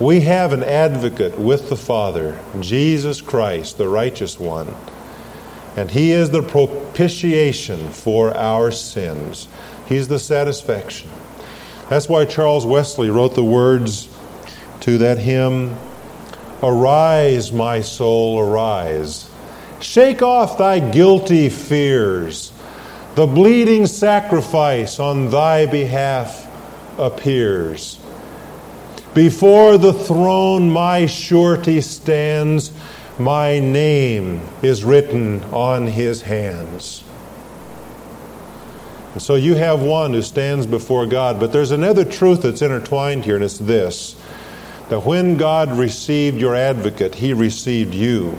we 0.01 0.21
have 0.21 0.53
an 0.53 0.63
advocate 0.63 1.39
with 1.39 1.69
the 1.69 1.77
Father, 1.77 2.39
Jesus 2.61 3.21
Christ, 3.21 3.79
the 3.79 3.89
righteous 3.89 4.39
one. 4.39 4.75
And 5.77 5.91
he 5.91 6.13
is 6.13 6.31
the 6.31 6.43
propitiation 6.43 7.91
for 7.91 8.35
our 8.35 8.71
sins. 8.71 9.47
He's 9.87 10.09
the 10.09 10.19
satisfaction. 10.19 11.11
That's 11.91 12.09
why 12.09 12.25
Charles 12.25 12.67
Wesley 12.67 13.11
wrote 13.11 13.35
the 13.35 13.45
words 13.45 14.09
to 14.81 14.99
that 14.99 15.19
hymn 15.19 15.77
Arise, 16.63 17.53
my 17.53 17.83
soul, 17.83 18.41
arise. 18.41 19.31
Shake 19.81 20.23
off 20.23 20.57
thy 20.57 20.81
guilty 20.81 21.51
fears. 21.51 22.51
The 23.15 23.27
bleeding 23.27 23.87
sacrifice 23.87 24.99
on 24.99 25.31
thy 25.31 25.67
behalf 25.67 26.49
appears. 26.99 27.99
Before 29.15 29.79
the 29.79 29.93
throne 29.93 30.71
my 30.71 31.07
surety 31.07 31.81
stands, 31.83 32.73
my 33.19 33.59
name 33.59 34.41
is 34.63 34.85
written 34.85 35.43
on 35.45 35.87
his 35.87 36.23
hands. 36.23 37.03
And 39.15 39.23
so 39.23 39.35
you 39.35 39.55
have 39.55 39.81
one 39.81 40.13
who 40.13 40.21
stands 40.21 40.67
before 40.67 41.07
God, 41.07 41.41
but 41.41 41.51
there's 41.51 41.71
another 41.71 42.05
truth 42.05 42.43
that's 42.43 42.61
intertwined 42.61 43.25
here, 43.25 43.37
and 43.37 43.45
it's 43.45 43.59
this 43.59 44.17
that 44.91 45.01
when 45.01 45.37
God 45.37 45.73
received 45.73 46.39
your 46.39 46.55
advocate, 46.55 47.17
he 47.17 47.33
received 47.33 47.93
you. 47.93 48.39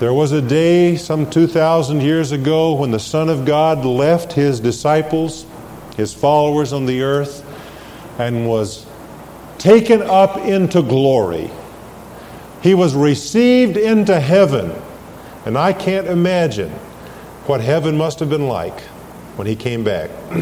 There 0.00 0.12
was 0.12 0.32
a 0.32 0.42
day 0.42 0.96
some 0.96 1.30
2,000 1.30 2.00
years 2.00 2.32
ago 2.32 2.74
when 2.74 2.90
the 2.90 2.98
Son 2.98 3.28
of 3.28 3.44
God 3.44 3.84
left 3.84 4.32
his 4.32 4.58
disciples, 4.58 5.46
his 5.96 6.12
followers 6.12 6.72
on 6.72 6.86
the 6.86 7.02
earth, 7.02 7.46
and 8.18 8.48
was 8.48 8.84
taken 9.62 10.02
up 10.02 10.38
into 10.38 10.82
glory. 10.82 11.48
He 12.64 12.74
was 12.74 12.96
received 12.96 13.76
into 13.76 14.18
heaven. 14.18 14.72
And 15.46 15.56
I 15.56 15.72
can't 15.72 16.08
imagine 16.08 16.70
what 17.46 17.60
heaven 17.60 17.96
must 17.96 18.18
have 18.18 18.28
been 18.28 18.48
like 18.48 18.80
when 19.36 19.46
he 19.46 19.54
came 19.54 19.84
back. 19.84 20.10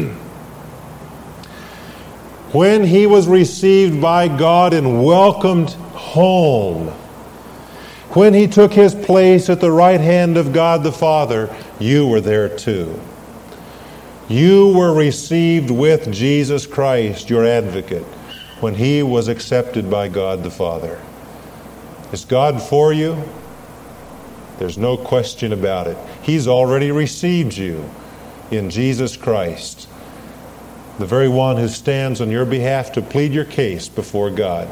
when 2.51 2.83
he 2.83 3.05
was 3.05 3.27
received 3.27 4.01
by 4.01 4.27
God 4.27 4.73
and 4.73 5.03
welcomed 5.03 5.69
home, 5.69 6.87
when 8.15 8.33
he 8.33 8.47
took 8.47 8.73
his 8.73 8.95
place 8.95 9.51
at 9.51 9.61
the 9.61 9.71
right 9.71 10.01
hand 10.01 10.35
of 10.35 10.51
God 10.51 10.81
the 10.81 10.91
Father, 10.91 11.55
you 11.79 12.07
were 12.07 12.21
there 12.21 12.49
too. 12.49 12.99
You 14.27 14.75
were 14.75 14.95
received 14.95 15.69
with 15.69 16.11
Jesus 16.11 16.65
Christ, 16.65 17.29
your 17.29 17.45
advocate, 17.45 18.05
when 18.61 18.75
he 18.75 19.03
was 19.03 19.27
accepted 19.27 19.89
by 19.89 20.07
God 20.07 20.43
the 20.43 20.51
Father. 20.51 21.01
Is 22.13 22.25
God 22.25 22.61
for 22.61 22.93
you? 22.93 23.21
There's 24.59 24.77
no 24.77 24.95
question 24.95 25.53
about 25.53 25.87
it. 25.87 25.97
He's 26.21 26.47
already 26.47 26.91
received 26.91 27.57
you 27.57 27.89
in 28.51 28.69
Jesus 28.69 29.17
Christ 29.17 29.87
the 30.99 31.07
very 31.07 31.27
one 31.27 31.57
who 31.57 31.67
stands 31.67 32.21
on 32.21 32.29
your 32.29 32.45
behalf 32.45 32.91
to 32.91 33.01
plead 33.01 33.33
your 33.33 33.45
case 33.45 33.89
before 33.89 34.29
God. 34.29 34.67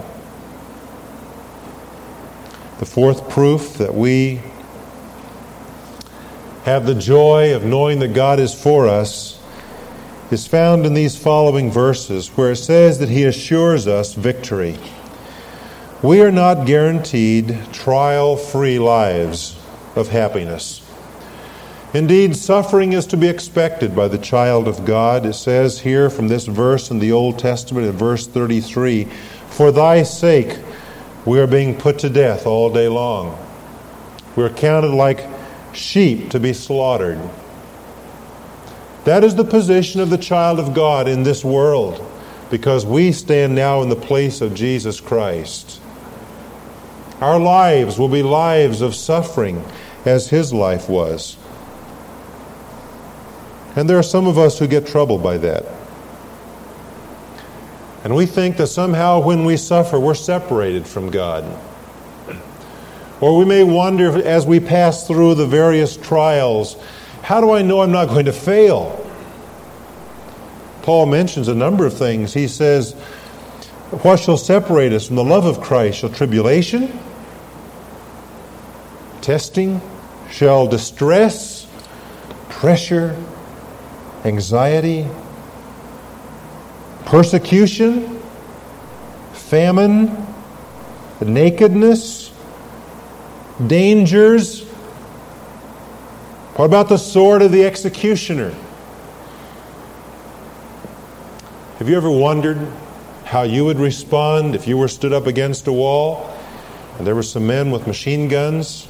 The 2.78 2.86
fourth 2.86 3.30
proof 3.30 3.74
that 3.80 3.96
we 3.96 4.42
have 6.66 6.86
the 6.86 6.94
joy 6.94 7.56
of 7.56 7.66
knowing 7.66 8.00
that 8.00 8.10
God 8.10 8.40
is 8.40 8.54
for 8.54 8.88
us 8.88 9.39
is 10.32 10.46
found 10.46 10.86
in 10.86 10.94
these 10.94 11.18
following 11.18 11.72
verses 11.72 12.30
where 12.30 12.52
it 12.52 12.58
says 12.58 13.00
that 13.00 13.10
He 13.10 13.24
assures 13.24 13.88
us 13.88 14.14
victory. 14.14 14.78
We 16.04 16.22
are 16.22 16.32
not 16.32 16.68
guaranteed 16.68 17.60
trial 17.74 18.38
free 18.38 18.80
lives 18.80 19.60
of 19.96 20.10
happiness. 20.10 20.86
Indeed, 21.94 22.36
suffering 22.36 22.94
is 22.94 23.08
to 23.08 23.18
be 23.18 23.28
expected 23.28 23.96
by 23.96 24.08
the 24.08 24.20
child 24.20 24.68
of 24.68 24.86
God. 24.86 25.26
It 25.26 25.34
says 25.34 25.80
here 25.80 26.12
from 26.12 26.28
this 26.28 26.46
verse 26.46 26.92
in 26.92 27.00
the 27.00 27.12
Old 27.12 27.40
Testament, 27.40 27.88
in 27.88 27.94
verse 27.94 28.28
33 28.28 29.06
For 29.50 29.72
thy 29.72 30.04
sake 30.04 30.60
we 31.26 31.40
are 31.40 31.48
being 31.48 31.76
put 31.76 32.00
to 32.00 32.10
death 32.10 32.46
all 32.46 32.72
day 32.72 32.88
long. 32.88 33.38
We 34.36 34.44
are 34.44 34.50
counted 34.50 34.92
like 34.92 35.28
sheep 35.74 36.30
to 36.30 36.40
be 36.40 36.54
slaughtered. 36.54 37.20
That 39.06 39.24
is 39.24 39.36
the 39.36 39.46
position 39.46 40.02
of 40.02 40.10
the 40.10 40.18
child 40.18 40.60
of 40.60 40.74
God 40.74 41.08
in 41.08 41.24
this 41.24 41.44
world 41.44 42.06
because 42.50 42.86
we 42.86 43.12
stand 43.12 43.56
now 43.56 43.82
in 43.82 43.90
the 43.90 43.96
place 43.96 44.42
of 44.42 44.54
Jesus 44.54 45.00
Christ. 45.00 45.80
Our 47.22 47.40
lives 47.40 48.00
will 48.00 48.10
be 48.10 48.24
lives 48.24 48.82
of 48.82 48.96
suffering 48.96 49.64
as 50.06 50.30
his 50.30 50.54
life 50.54 50.90
was. 50.90 51.38
And 53.76 53.90
there 53.90 54.00
are 54.00 54.04
some 54.04 54.28
of 54.28 54.38
us 54.38 54.58
who 54.60 54.68
get 54.68 54.88
troubled 54.88 55.22
by 55.22 55.38
that. 55.38 55.66
And 58.04 58.16
we 58.16 58.26
think 58.26 58.58
that 58.58 58.68
somehow 58.68 59.22
when 59.22 59.44
we 59.44 59.58
suffer, 59.58 60.00
we're 60.00 60.16
separated 60.16 60.88
from 60.88 61.12
God. 61.12 61.44
Or 63.22 63.38
we 63.38 63.44
may 63.44 63.64
wonder 63.64 64.26
as 64.26 64.46
we 64.46 64.62
pass 64.62 65.06
through 65.06 65.36
the 65.36 65.46
various 65.46 65.98
trials, 65.98 66.78
how 67.22 67.42
do 67.42 67.52
I 67.52 67.62
know 67.62 67.82
I'm 67.82 67.92
not 67.92 68.08
going 68.08 68.26
to 68.26 68.34
fail? 68.34 68.96
Paul 70.82 71.06
mentions 71.06 71.48
a 71.48 71.56
number 71.56 71.86
of 71.86 71.94
things. 71.94 72.34
He 72.34 72.48
says, 72.48 72.94
What 74.02 74.20
shall 74.20 74.38
separate 74.38 74.94
us 74.94 75.08
from 75.08 75.18
the 75.18 75.24
love 75.24 75.46
of 75.46 75.62
Christ? 75.62 76.00
Shall 76.00 76.10
tribulation, 76.10 76.98
testing, 79.22 79.82
shall 80.32 80.68
distress, 80.68 81.68
pressure, 82.50 83.16
anxiety, 84.26 85.08
persecution, 87.06 88.20
famine, 89.34 90.26
nakedness, 91.22 92.32
dangers. 93.66 94.69
What 96.60 96.66
about 96.66 96.90
the 96.90 96.98
sword 96.98 97.42
of 97.42 97.54
the 97.54 97.64
executioner? 97.64 98.54
Have 101.78 101.88
you 101.88 101.96
ever 101.96 102.12
wondered 102.12 102.58
how 103.24 103.44
you 103.44 103.64
would 103.64 103.80
respond 103.80 104.56
if 104.56 104.68
you 104.68 104.78
were 104.78 104.90
stood 104.90 105.14
up 105.14 105.26
against 105.26 105.68
a 105.68 105.72
wall 105.72 106.38
and 106.98 107.08
there 107.08 107.16
were 107.16 107.24
some 107.24 107.48
men 107.48 107.72
with 107.72 107.88
machine 107.88 108.28
guns 108.28 108.90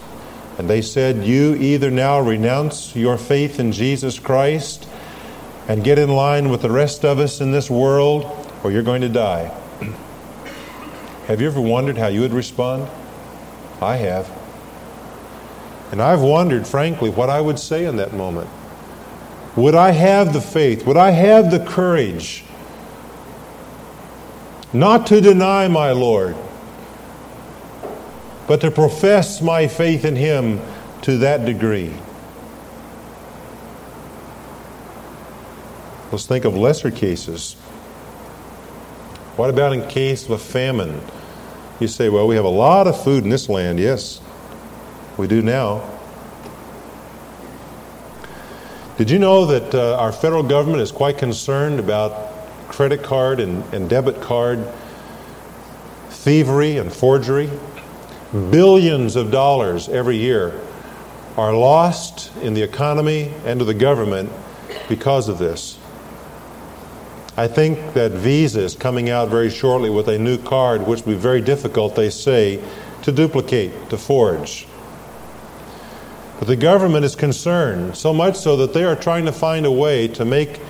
and 0.58 0.67
they 0.67 0.82
said, 0.82 1.23
You 1.23 1.53
either 1.58 1.91
now 1.91 2.19
renounce 2.19 2.95
your 2.95 3.19
faith 3.19 3.60
in 3.60 3.71
Jesus 3.71 4.17
Christ 4.17 4.89
and 5.67 5.84
get 5.84 5.99
in 5.99 6.10
line 6.10 6.49
with 6.49 6.63
the 6.63 6.71
rest 6.71 7.05
of 7.05 7.19
us 7.19 7.39
in 7.39 7.51
this 7.51 7.69
world, 7.69 8.51
or 8.63 8.71
you're 8.71 8.82
going 8.82 9.01
to 9.01 9.10
die. 9.10 9.45
have 11.27 11.39
you 11.39 11.45
ever 11.45 11.62
wondered 11.62 11.99
how 11.99 12.08
you 12.08 12.21
would 12.21 12.34
respond? 12.34 12.89
I 13.79 13.97
have. 13.97 14.38
And 15.91 16.02
I've 16.02 16.21
wondered, 16.21 16.67
frankly, 16.67 17.10
what 17.10 17.30
I 17.30 17.41
would 17.41 17.60
say 17.60 17.86
in 17.86 17.95
that 17.97 18.13
moment. 18.13 18.49
Would 19.56 19.75
I 19.75 19.91
have 19.91 20.34
the 20.34 20.41
faith? 20.41 20.86
Would 20.86 20.97
I 20.97 21.12
have 21.12 21.52
the 21.52 21.60
courage 21.60 22.43
not 24.71 25.08
to 25.08 25.19
deny 25.19 25.67
my 25.67 25.91
Lord, 25.91 26.36
but 28.47 28.62
to 28.62 28.71
profess 28.71 29.41
my 29.41 29.67
faith 29.67 30.06
in 30.06 30.15
Him 30.15 30.62
to 31.04 31.17
that 31.19 31.45
degree. 31.45 31.93
Let's 36.12 36.25
think 36.25 36.45
of 36.45 36.56
lesser 36.58 36.91
cases. 36.91 37.54
What 39.36 39.49
about 39.49 39.73
in 39.73 39.88
case 39.88 40.25
of 40.25 40.32
a 40.32 40.38
famine? 40.38 41.02
You 41.80 41.88
say, 41.88 42.10
well, 42.10 42.28
we 42.28 42.36
have 42.36 42.45
a 42.45 42.49
lot 42.49 42.88
of 42.88 43.02
food 43.04 43.23
in 43.23 43.30
this 43.30 43.47
land. 43.47 43.80
Yes, 43.80 44.19
we 45.19 45.27
do 45.27 45.41
now. 45.41 45.88
Did 48.97 49.12
you 49.12 49.19
know 49.19 49.45
that 49.47 49.75
uh, 49.75 49.97
our 49.97 50.13
federal 50.13 50.43
government 50.43 50.82
is 50.82 50.91
quite 50.91 51.17
concerned 51.17 51.79
about 51.79 52.34
credit 52.69 53.03
card 53.03 53.41
and, 53.41 53.63
and 53.73 53.89
debit 53.89 54.21
card 54.21 54.65
thievery 56.10 56.77
and 56.77 56.91
forgery? 56.91 57.49
Billions 58.32 59.17
of 59.17 59.29
dollars 59.29 59.89
every 59.89 60.17
year 60.17 60.62
are 61.36 61.53
lost 61.53 62.36
in 62.38 62.53
the 62.53 62.62
economy 62.62 63.34
and 63.45 63.60
to 63.60 63.65
the 63.65 63.73
government 63.73 64.32
because 64.88 65.27
of 65.27 65.38
this. 65.38 65.77
I 67.36 67.47
think 67.47 67.93
that 67.93 68.12
Visa 68.12 68.62
is 68.62 68.75
coming 68.75 69.10
out 69.10 69.29
very 69.29 69.49
shortly 69.49 69.89
with 69.89 70.08
a 70.08 70.17
new 70.17 70.38
card, 70.38 70.86
which 70.86 71.05
will 71.05 71.13
be 71.13 71.19
very 71.19 71.41
difficult, 71.41 71.95
they 71.95 72.10
say, 72.10 72.63
to 73.01 73.12
duplicate, 73.12 73.89
to 73.89 73.97
forge. 73.97 74.67
But 76.39 76.47
the 76.47 76.56
government 76.56 77.04
is 77.04 77.15
concerned, 77.15 77.97
so 77.97 78.13
much 78.13 78.38
so 78.38 78.56
that 78.58 78.73
they 78.73 78.86
are 78.86 78.95
trying 78.95 79.25
to 79.25 79.34
find 79.34 79.65
a 79.65 79.71
way 79.71 80.08
to 80.08 80.23
make 80.23 80.62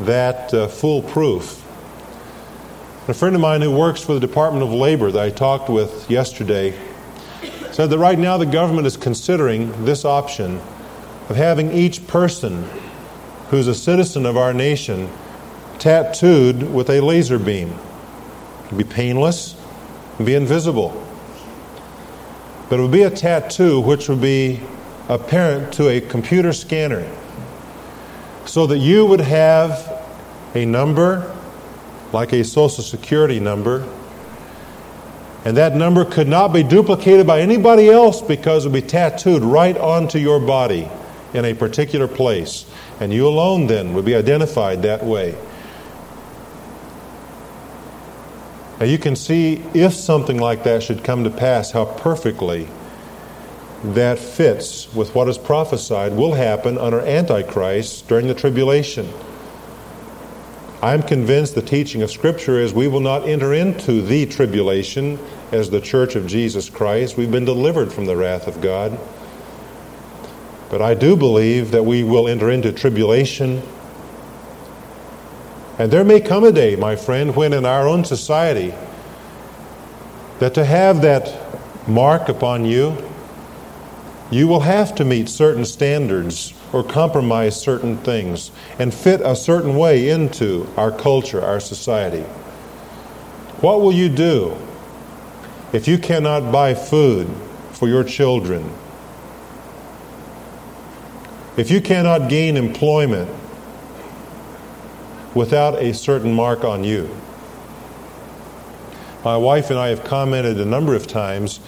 that 0.00 0.52
uh, 0.52 0.66
foolproof. 0.66 1.62
A 3.08 3.14
friend 3.14 3.36
of 3.36 3.40
mine 3.40 3.62
who 3.62 3.70
works 3.70 4.02
for 4.02 4.14
the 4.14 4.20
Department 4.20 4.64
of 4.64 4.72
Labor 4.72 5.12
that 5.12 5.22
I 5.22 5.30
talked 5.30 5.70
with 5.70 6.10
yesterday 6.10 6.76
said 7.70 7.86
that 7.90 7.98
right 7.98 8.18
now 8.18 8.36
the 8.36 8.46
government 8.46 8.84
is 8.88 8.96
considering 8.96 9.84
this 9.84 10.04
option 10.04 10.56
of 11.28 11.36
having 11.36 11.70
each 11.70 12.04
person 12.08 12.68
who's 13.50 13.68
a 13.68 13.74
citizen 13.74 14.26
of 14.26 14.36
our 14.36 14.52
nation 14.52 15.08
tattooed 15.78 16.72
with 16.72 16.90
a 16.90 17.00
laser 17.00 17.38
beam. 17.38 17.68
It 18.64 18.72
would 18.72 18.88
be 18.88 18.92
painless, 18.92 19.54
be 20.22 20.34
invisible. 20.34 21.00
But 22.68 22.80
it 22.80 22.82
would 22.82 22.90
be 22.90 23.02
a 23.02 23.10
tattoo 23.10 23.80
which 23.80 24.08
would 24.08 24.20
be 24.20 24.60
apparent 25.08 25.72
to 25.74 25.88
a 25.88 26.00
computer 26.00 26.52
scanner 26.52 27.08
so 28.44 28.66
that 28.66 28.78
you 28.78 29.06
would 29.06 29.20
have 29.20 30.04
a 30.54 30.64
number 30.64 31.32
like 32.12 32.32
a 32.32 32.42
social 32.44 32.82
security 32.82 33.40
number 33.40 33.86
and 35.46 35.56
that 35.58 35.76
number 35.76 36.04
could 36.04 36.26
not 36.26 36.52
be 36.52 36.64
duplicated 36.64 37.24
by 37.24 37.40
anybody 37.40 37.88
else 37.88 38.20
because 38.20 38.64
it 38.64 38.70
would 38.70 38.82
be 38.82 38.88
tattooed 38.88 39.44
right 39.44 39.78
onto 39.78 40.18
your 40.18 40.40
body 40.40 40.90
in 41.34 41.44
a 41.44 41.54
particular 41.54 42.08
place. 42.08 42.68
And 42.98 43.12
you 43.12 43.28
alone 43.28 43.68
then 43.68 43.94
would 43.94 44.04
be 44.04 44.16
identified 44.16 44.82
that 44.82 45.04
way. 45.04 45.38
Now 48.80 48.86
you 48.86 48.98
can 48.98 49.14
see 49.14 49.62
if 49.72 49.94
something 49.94 50.38
like 50.38 50.64
that 50.64 50.82
should 50.82 51.04
come 51.04 51.22
to 51.22 51.30
pass, 51.30 51.70
how 51.70 51.84
perfectly 51.84 52.66
that 53.84 54.18
fits 54.18 54.92
with 54.94 55.14
what 55.14 55.28
is 55.28 55.38
prophesied 55.38 56.12
will 56.12 56.34
happen 56.34 56.78
under 56.78 57.00
Antichrist 57.00 58.08
during 58.08 58.26
the 58.26 58.34
tribulation. 58.34 59.12
I'm 60.82 61.02
convinced 61.02 61.54
the 61.54 61.62
teaching 61.62 62.02
of 62.02 62.10
Scripture 62.10 62.58
is 62.58 62.72
we 62.72 62.88
will 62.88 63.00
not 63.00 63.28
enter 63.28 63.54
into 63.54 64.02
the 64.02 64.26
tribulation 64.26 65.18
as 65.52 65.70
the 65.70 65.80
church 65.80 66.16
of 66.16 66.26
Jesus 66.26 66.68
Christ. 66.68 67.16
We've 67.16 67.30
been 67.30 67.44
delivered 67.44 67.92
from 67.92 68.06
the 68.06 68.16
wrath 68.16 68.46
of 68.46 68.60
God. 68.60 68.98
But 70.70 70.82
I 70.82 70.94
do 70.94 71.16
believe 71.16 71.70
that 71.70 71.84
we 71.84 72.02
will 72.02 72.28
enter 72.28 72.50
into 72.50 72.72
tribulation 72.72 73.62
and 75.78 75.90
there 75.90 76.04
may 76.04 76.20
come 76.20 76.44
a 76.44 76.52
day, 76.52 76.74
my 76.74 76.96
friend, 76.96 77.36
when 77.36 77.52
in 77.52 77.66
our 77.66 77.86
own 77.86 78.04
society, 78.04 78.72
that 80.38 80.54
to 80.54 80.64
have 80.64 81.02
that 81.02 81.38
mark 81.86 82.28
upon 82.28 82.64
you, 82.64 82.96
you 84.30 84.48
will 84.48 84.60
have 84.60 84.94
to 84.96 85.04
meet 85.04 85.28
certain 85.28 85.64
standards 85.64 86.52
or 86.72 86.82
compromise 86.82 87.60
certain 87.60 87.96
things 87.98 88.50
and 88.78 88.92
fit 88.92 89.20
a 89.20 89.36
certain 89.36 89.76
way 89.76 90.08
into 90.08 90.66
our 90.76 90.90
culture, 90.90 91.42
our 91.42 91.60
society. 91.60 92.22
What 93.60 93.80
will 93.80 93.92
you 93.92 94.08
do 94.08 94.56
if 95.72 95.86
you 95.86 95.96
cannot 95.98 96.50
buy 96.50 96.74
food 96.74 97.28
for 97.72 97.88
your 97.88 98.02
children? 98.02 98.72
If 101.56 101.70
you 101.70 101.80
cannot 101.80 102.28
gain 102.28 102.56
employment 102.56 103.30
without 105.34 105.80
a 105.80 105.94
certain 105.94 106.32
mark 106.32 106.64
on 106.64 106.82
you. 106.82 107.08
My 109.24 109.36
wife 109.36 109.70
and 109.70 109.78
I 109.78 109.88
have 109.88 110.02
commented 110.02 110.58
a 110.60 110.64
number 110.64 110.94
of 110.94 111.06
times 111.06 111.60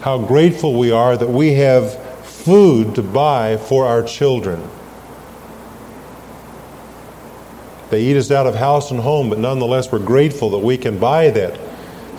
how 0.00 0.18
grateful 0.18 0.78
we 0.78 0.90
are 0.90 1.16
that 1.16 1.28
we 1.28 1.54
have 1.54 2.05
food 2.46 2.94
to 2.94 3.02
buy 3.02 3.56
for 3.56 3.86
our 3.86 4.04
children. 4.04 4.62
They 7.90 8.04
eat 8.04 8.16
us 8.16 8.30
out 8.30 8.46
of 8.46 8.54
house 8.54 8.92
and 8.92 9.00
home, 9.00 9.28
but 9.28 9.40
nonetheless, 9.40 9.90
we're 9.90 9.98
grateful 9.98 10.50
that 10.50 10.58
we 10.58 10.78
can 10.78 10.96
buy 11.00 11.30
that 11.30 11.58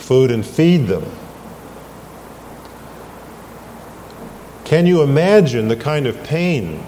food 0.02 0.30
and 0.30 0.46
feed 0.46 0.88
them. 0.88 1.10
Can 4.66 4.86
you 4.86 5.02
imagine 5.02 5.70
the 5.70 5.78
kind 5.78 6.06
of 6.06 6.22
pain 6.26 6.86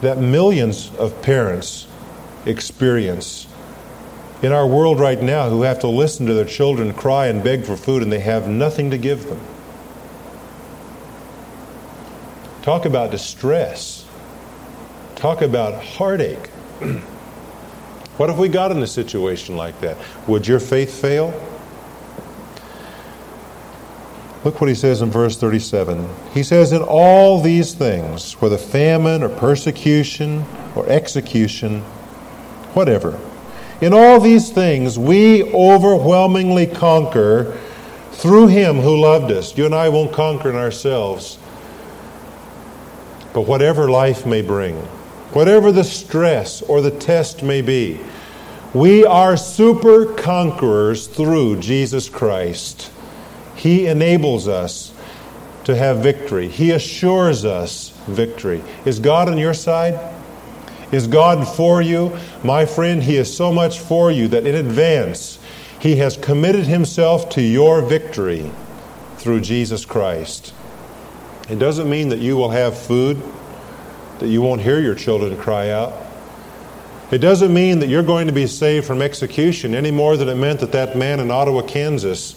that 0.00 0.16
millions 0.16 0.94
of 0.96 1.20
parents 1.20 1.86
experience 2.46 3.46
in 4.42 4.50
our 4.50 4.66
world 4.66 4.98
right 4.98 5.20
now 5.20 5.50
who 5.50 5.60
have 5.60 5.80
to 5.80 5.88
listen 5.88 6.24
to 6.24 6.32
their 6.32 6.46
children 6.46 6.94
cry 6.94 7.26
and 7.26 7.44
beg 7.44 7.66
for 7.66 7.76
food 7.76 8.02
and 8.02 8.10
they 8.10 8.20
have 8.20 8.48
nothing 8.48 8.90
to 8.90 8.96
give 8.96 9.26
them. 9.26 9.38
Talk 12.64 12.86
about 12.86 13.10
distress. 13.10 14.06
Talk 15.16 15.42
about 15.42 15.84
heartache. 15.84 16.48
what 18.16 18.30
if 18.30 18.38
we 18.38 18.48
got 18.48 18.70
in 18.70 18.82
a 18.82 18.86
situation 18.86 19.54
like 19.54 19.78
that? 19.82 19.98
Would 20.26 20.48
your 20.48 20.60
faith 20.60 20.98
fail? 20.98 21.28
Look 24.44 24.62
what 24.62 24.70
he 24.70 24.74
says 24.74 25.02
in 25.02 25.10
verse 25.10 25.36
37. 25.36 26.08
He 26.32 26.42
says, 26.42 26.72
In 26.72 26.80
all 26.80 27.42
these 27.42 27.74
things, 27.74 28.32
whether 28.40 28.56
famine 28.56 29.22
or 29.22 29.28
persecution 29.28 30.46
or 30.74 30.88
execution, 30.88 31.82
whatever, 32.72 33.20
in 33.82 33.92
all 33.92 34.18
these 34.20 34.48
things 34.48 34.98
we 34.98 35.42
overwhelmingly 35.52 36.66
conquer 36.66 37.60
through 38.12 38.46
him 38.46 38.76
who 38.76 38.98
loved 38.98 39.30
us. 39.30 39.54
You 39.54 39.66
and 39.66 39.74
I 39.74 39.90
won't 39.90 40.14
conquer 40.14 40.48
in 40.48 40.56
ourselves. 40.56 41.38
But 43.34 43.42
whatever 43.42 43.90
life 43.90 44.24
may 44.24 44.40
bring, 44.40 44.76
whatever 45.34 45.72
the 45.72 45.84
stress 45.84 46.62
or 46.62 46.80
the 46.80 46.92
test 46.92 47.42
may 47.42 47.60
be, 47.60 48.00
we 48.72 49.04
are 49.04 49.36
super 49.36 50.06
conquerors 50.14 51.06
through 51.06 51.60
Jesus 51.60 52.08
Christ. 52.08 52.90
He 53.54 53.86
enables 53.86 54.48
us 54.48 54.94
to 55.64 55.76
have 55.76 55.98
victory. 55.98 56.48
He 56.48 56.70
assures 56.70 57.44
us 57.44 57.90
victory. 58.06 58.62
Is 58.84 59.00
God 59.00 59.28
on 59.28 59.38
your 59.38 59.54
side? 59.54 60.14
Is 60.92 61.06
God 61.06 61.44
for 61.56 61.82
you? 61.82 62.16
My 62.44 62.66
friend, 62.66 63.02
He 63.02 63.16
is 63.16 63.34
so 63.34 63.52
much 63.52 63.80
for 63.80 64.12
you 64.12 64.28
that 64.28 64.46
in 64.46 64.54
advance 64.54 65.38
He 65.80 65.96
has 65.96 66.16
committed 66.16 66.66
Himself 66.66 67.28
to 67.30 67.42
your 67.42 67.82
victory 67.82 68.50
through 69.16 69.40
Jesus 69.40 69.84
Christ. 69.84 70.52
It 71.48 71.58
doesn't 71.58 71.90
mean 71.90 72.08
that 72.08 72.20
you 72.20 72.36
will 72.36 72.50
have 72.50 72.78
food, 72.78 73.22
that 74.18 74.28
you 74.28 74.40
won't 74.40 74.60
hear 74.60 74.80
your 74.80 74.94
children 74.94 75.36
cry 75.36 75.70
out. 75.70 75.92
It 77.10 77.18
doesn't 77.18 77.52
mean 77.52 77.80
that 77.80 77.88
you're 77.88 78.02
going 78.02 78.26
to 78.26 78.32
be 78.32 78.46
saved 78.46 78.86
from 78.86 79.02
execution 79.02 79.74
any 79.74 79.90
more 79.90 80.16
than 80.16 80.28
it 80.28 80.36
meant 80.36 80.60
that 80.60 80.72
that 80.72 80.96
man 80.96 81.20
in 81.20 81.30
Ottawa, 81.30 81.62
Kansas, 81.62 82.34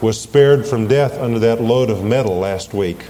was 0.00 0.20
spared 0.20 0.66
from 0.66 0.88
death 0.88 1.18
under 1.18 1.38
that 1.40 1.60
load 1.60 1.90
of 1.90 2.02
metal 2.02 2.38
last 2.38 2.74
week. 2.74 3.04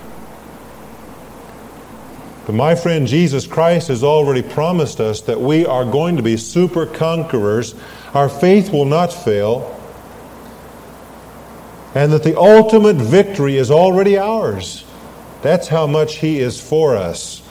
But 2.46 2.54
my 2.54 2.74
friend, 2.74 3.06
Jesus 3.06 3.46
Christ 3.46 3.88
has 3.88 4.04
already 4.04 4.42
promised 4.42 5.00
us 5.00 5.22
that 5.22 5.40
we 5.40 5.64
are 5.64 5.84
going 5.84 6.16
to 6.16 6.22
be 6.22 6.36
super 6.36 6.84
conquerors. 6.84 7.74
Our 8.12 8.28
faith 8.28 8.70
will 8.70 8.84
not 8.84 9.12
fail. 9.12 9.73
And 11.94 12.12
that 12.12 12.24
the 12.24 12.38
ultimate 12.38 12.96
victory 12.96 13.56
is 13.56 13.70
already 13.70 14.18
ours. 14.18 14.84
That's 15.42 15.68
how 15.68 15.86
much 15.86 16.16
He 16.16 16.40
is 16.40 16.60
for 16.60 16.96
us. 16.96 17.42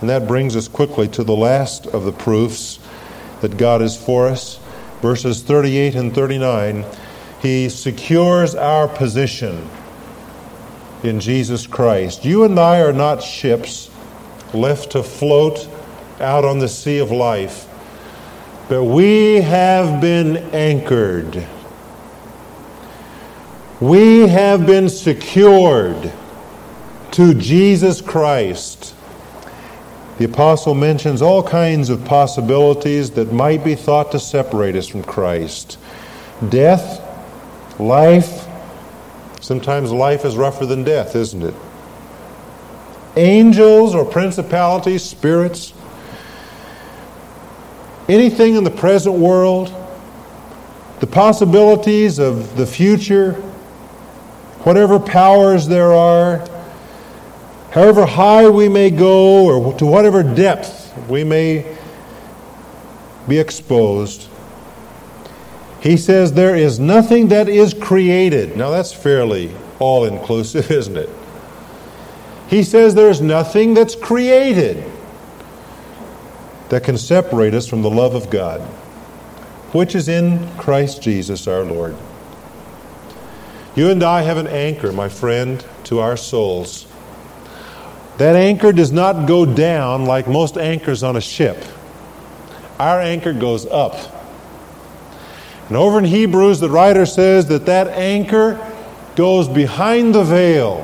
And 0.00 0.08
that 0.08 0.26
brings 0.26 0.56
us 0.56 0.68
quickly 0.68 1.08
to 1.08 1.24
the 1.24 1.36
last 1.36 1.86
of 1.86 2.04
the 2.04 2.12
proofs 2.12 2.78
that 3.40 3.56
God 3.56 3.82
is 3.82 3.96
for 3.96 4.28
us. 4.28 4.58
Verses 5.02 5.42
38 5.42 5.94
and 5.94 6.14
39 6.14 6.84
He 7.42 7.68
secures 7.68 8.54
our 8.54 8.88
position 8.88 9.68
in 11.02 11.20
Jesus 11.20 11.66
Christ. 11.66 12.24
You 12.24 12.44
and 12.44 12.58
I 12.58 12.80
are 12.80 12.92
not 12.92 13.22
ships 13.22 13.90
left 14.54 14.92
to 14.92 15.02
float 15.02 15.68
out 16.20 16.44
on 16.44 16.58
the 16.58 16.68
sea 16.68 16.98
of 16.98 17.10
life, 17.10 17.66
but 18.68 18.84
we 18.84 19.40
have 19.42 20.00
been 20.00 20.38
anchored. 20.54 21.46
We 23.84 24.28
have 24.28 24.66
been 24.66 24.88
secured 24.88 26.10
to 27.10 27.34
Jesus 27.34 28.00
Christ. 28.00 28.94
The 30.16 30.24
apostle 30.24 30.72
mentions 30.72 31.20
all 31.20 31.42
kinds 31.42 31.90
of 31.90 32.02
possibilities 32.06 33.10
that 33.10 33.30
might 33.30 33.62
be 33.62 33.74
thought 33.74 34.10
to 34.12 34.18
separate 34.18 34.74
us 34.74 34.88
from 34.88 35.02
Christ 35.02 35.76
death, 36.48 36.98
life. 37.78 38.48
Sometimes 39.42 39.92
life 39.92 40.24
is 40.24 40.34
rougher 40.34 40.64
than 40.64 40.82
death, 40.82 41.14
isn't 41.14 41.42
it? 41.42 41.54
Angels 43.16 43.94
or 43.94 44.06
principalities, 44.06 45.02
spirits, 45.02 45.74
anything 48.08 48.54
in 48.54 48.64
the 48.64 48.70
present 48.70 49.16
world, 49.16 49.68
the 51.00 51.06
possibilities 51.06 52.18
of 52.18 52.56
the 52.56 52.66
future, 52.66 53.42
whatever 54.64 54.98
powers 54.98 55.68
there 55.68 55.92
are, 55.92 56.38
however 57.70 58.04
high 58.06 58.48
we 58.48 58.68
may 58.68 58.90
go 58.90 59.46
or 59.46 59.78
to 59.78 59.86
whatever 59.86 60.22
depth 60.22 60.92
we 61.08 61.22
may 61.22 61.76
be 63.28 63.38
exposed, 63.38 64.28
he 65.80 65.96
says 65.96 66.32
there 66.32 66.56
is 66.56 66.80
nothing 66.80 67.28
that 67.28 67.48
is 67.48 67.74
created. 67.74 68.56
Now 68.56 68.70
that's 68.70 68.92
fairly 68.92 69.54
all 69.78 70.06
inclusive, 70.06 70.70
isn't 70.70 70.96
it? 70.96 71.10
He 72.48 72.62
says 72.62 72.94
there's 72.94 73.20
nothing 73.20 73.74
that's 73.74 73.94
created 73.94 74.90
that 76.70 76.84
can 76.84 76.96
separate 76.96 77.52
us 77.54 77.66
from 77.66 77.82
the 77.82 77.90
love 77.90 78.14
of 78.14 78.30
God, 78.30 78.60
which 79.72 79.94
is 79.94 80.08
in 80.08 80.48
Christ 80.56 81.02
Jesus 81.02 81.46
our 81.46 81.64
Lord. 81.64 81.96
You 83.76 83.90
and 83.90 84.02
I 84.02 84.22
have 84.22 84.36
an 84.36 84.46
anchor, 84.46 84.92
my 84.92 85.08
friend, 85.08 85.64
to 85.84 85.98
our 85.98 86.16
souls. 86.16 86.86
That 88.18 88.36
anchor 88.36 88.72
does 88.72 88.92
not 88.92 89.26
go 89.26 89.44
down 89.44 90.04
like 90.04 90.28
most 90.28 90.56
anchors 90.56 91.02
on 91.02 91.16
a 91.16 91.20
ship. 91.20 91.64
Our 92.78 93.00
anchor 93.00 93.32
goes 93.32 93.66
up. 93.66 93.96
And 95.68 95.76
over 95.76 95.98
in 95.98 96.04
Hebrews, 96.04 96.60
the 96.60 96.70
writer 96.70 97.06
says 97.06 97.48
that 97.48 97.66
that 97.66 97.88
anchor 97.88 98.60
goes 99.16 99.48
behind 99.48 100.14
the 100.14 100.22
veil, 100.22 100.82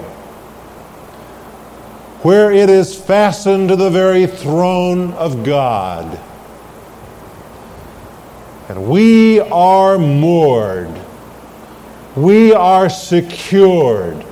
where 2.22 2.50
it 2.50 2.70
is 2.70 2.98
fastened 2.98 3.68
to 3.68 3.76
the 3.76 3.90
very 3.90 4.26
throne 4.26 5.12
of 5.12 5.44
God. 5.44 6.18
And 8.68 8.88
we 8.88 9.40
are 9.40 9.98
moored, 9.98 10.90
we 12.16 12.52
are 12.52 12.90
secured 12.90 14.24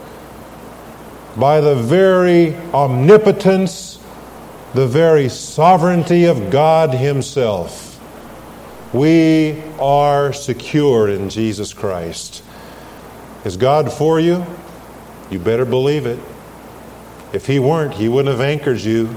by 1.37 1.61
the 1.61 1.77
very 1.77 2.57
omnipotence, 2.75 4.01
the 4.75 4.87
very 4.87 5.29
sovereignty 5.29 6.25
of 6.25 6.51
God 6.51 6.93
Himself. 6.93 8.01
We 8.93 9.63
are 9.79 10.33
secure 10.33 11.09
in 11.09 11.31
Jesus 11.31 11.73
Christ. 11.73 12.43
Is 13.45 13.57
God 13.57 13.93
for 13.93 14.19
you? 14.19 14.45
You 15.31 15.39
better 15.39 15.65
believe 15.65 16.07
it. 16.07 16.19
If 17.33 17.47
He 17.47 17.61
weren't, 17.61 17.95
He 17.95 18.09
wouldn't 18.09 18.37
have 18.37 18.41
anchored 18.41 18.81
you. 18.81 19.17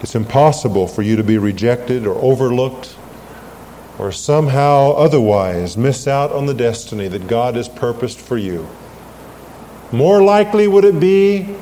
It's 0.00 0.16
impossible 0.16 0.88
for 0.88 1.02
you 1.02 1.14
to 1.14 1.22
be 1.22 1.38
rejected 1.38 2.08
or 2.08 2.16
overlooked 2.16 2.96
or 3.98 4.12
somehow 4.12 4.92
otherwise 4.92 5.76
miss 5.76 6.08
out 6.08 6.32
on 6.32 6.46
the 6.46 6.54
destiny 6.54 7.08
that 7.08 7.26
God 7.26 7.56
has 7.56 7.68
purposed 7.68 8.20
for 8.20 8.38
you. 8.38 8.68
More 9.92 10.22
likely 10.22 10.66
would 10.66 10.84
it 10.84 10.98
be 10.98 11.54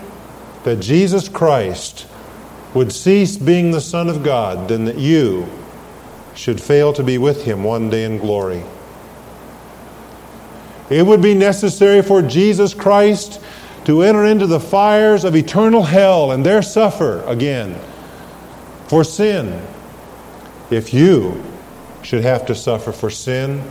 that 0.65 0.81
Jesus 0.81 1.29
Christ 1.29 2.07
would 2.75 2.93
cease 2.93 3.37
being 3.37 3.73
the 3.73 3.81
Son 3.81 4.09
of 4.09 4.23
God 4.23 4.69
than 4.69 4.85
that 4.85 4.99
you 4.99 5.49
should 6.35 6.61
fail 6.61 6.93
to 6.93 7.03
be 7.03 7.19
with 7.19 7.45
him 7.45 7.65
one 7.65 7.91
day 7.91 8.05
in 8.05 8.19
glory. 8.19 8.63
It 10.89 11.05
would 11.05 11.23
be 11.23 11.35
necessary 11.35 12.03
for 12.03 12.23
Jesus 12.23 12.75
Christ 12.75 13.41
to 13.85 14.03
enter 14.03 14.25
into 14.25 14.47
the 14.47 14.61
fires 14.61 15.25
of 15.25 15.35
eternal 15.35 15.83
hell 15.83 16.31
and 16.33 16.45
there 16.45 16.63
suffer 16.63 17.23
again 17.25 17.77
for 18.89 19.03
sin 19.05 19.67
if 20.71 20.95
you 20.95 21.43
should 22.03 22.23
have 22.23 22.47
to 22.47 22.55
suffer 22.55 22.93
for 22.93 23.11
sin 23.11 23.63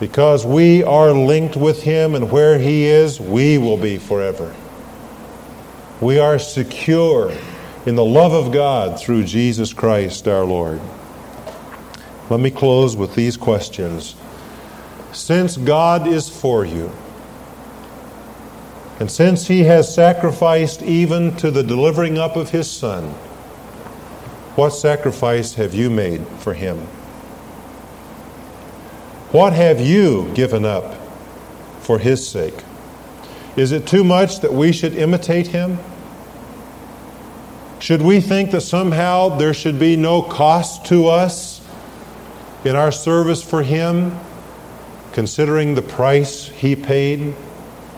because 0.00 0.46
we 0.46 0.82
are 0.84 1.12
linked 1.12 1.56
with 1.56 1.82
him 1.82 2.14
and 2.14 2.30
where 2.30 2.58
he 2.58 2.84
is 2.84 3.20
we 3.20 3.58
will 3.58 3.76
be 3.76 3.98
forever 3.98 4.54
we 6.00 6.20
are 6.20 6.38
secure 6.38 7.32
in 7.86 7.96
the 7.96 8.04
love 8.04 8.32
of 8.32 8.52
God 8.52 9.00
through 9.00 9.24
Jesus 9.24 9.72
Christ 9.72 10.28
our 10.28 10.44
Lord. 10.44 10.80
Let 12.30 12.38
me 12.38 12.50
close 12.50 12.96
with 12.96 13.14
these 13.14 13.36
questions. 13.36 14.14
Since 15.12 15.56
God 15.56 16.06
is 16.06 16.28
for 16.28 16.64
you, 16.64 16.92
and 19.00 19.10
since 19.10 19.46
He 19.46 19.64
has 19.64 19.92
sacrificed 19.92 20.82
even 20.82 21.34
to 21.36 21.50
the 21.50 21.62
delivering 21.62 22.18
up 22.18 22.36
of 22.36 22.50
His 22.50 22.70
Son, 22.70 23.04
what 24.54 24.70
sacrifice 24.70 25.54
have 25.54 25.74
you 25.74 25.88
made 25.88 26.26
for 26.40 26.54
Him? 26.54 26.86
What 29.30 29.52
have 29.52 29.78
you 29.78 30.32
given 30.34 30.64
up 30.64 30.94
for 31.80 31.98
His 31.98 32.26
sake? 32.26 32.54
Is 33.56 33.72
it 33.72 33.86
too 33.86 34.02
much 34.02 34.40
that 34.40 34.54
we 34.54 34.72
should 34.72 34.94
imitate 34.94 35.48
Him? 35.48 35.78
Should 37.78 38.00
we 38.00 38.22
think 38.22 38.52
that 38.52 38.62
somehow 38.62 39.36
there 39.36 39.52
should 39.52 39.78
be 39.78 39.96
no 39.96 40.22
cost 40.22 40.86
to 40.86 41.08
us 41.08 41.60
in 42.64 42.74
our 42.74 42.90
service 42.90 43.42
for 43.42 43.62
Him, 43.62 44.18
considering 45.12 45.74
the 45.74 45.82
price 45.82 46.48
He 46.48 46.74
paid 46.74 47.34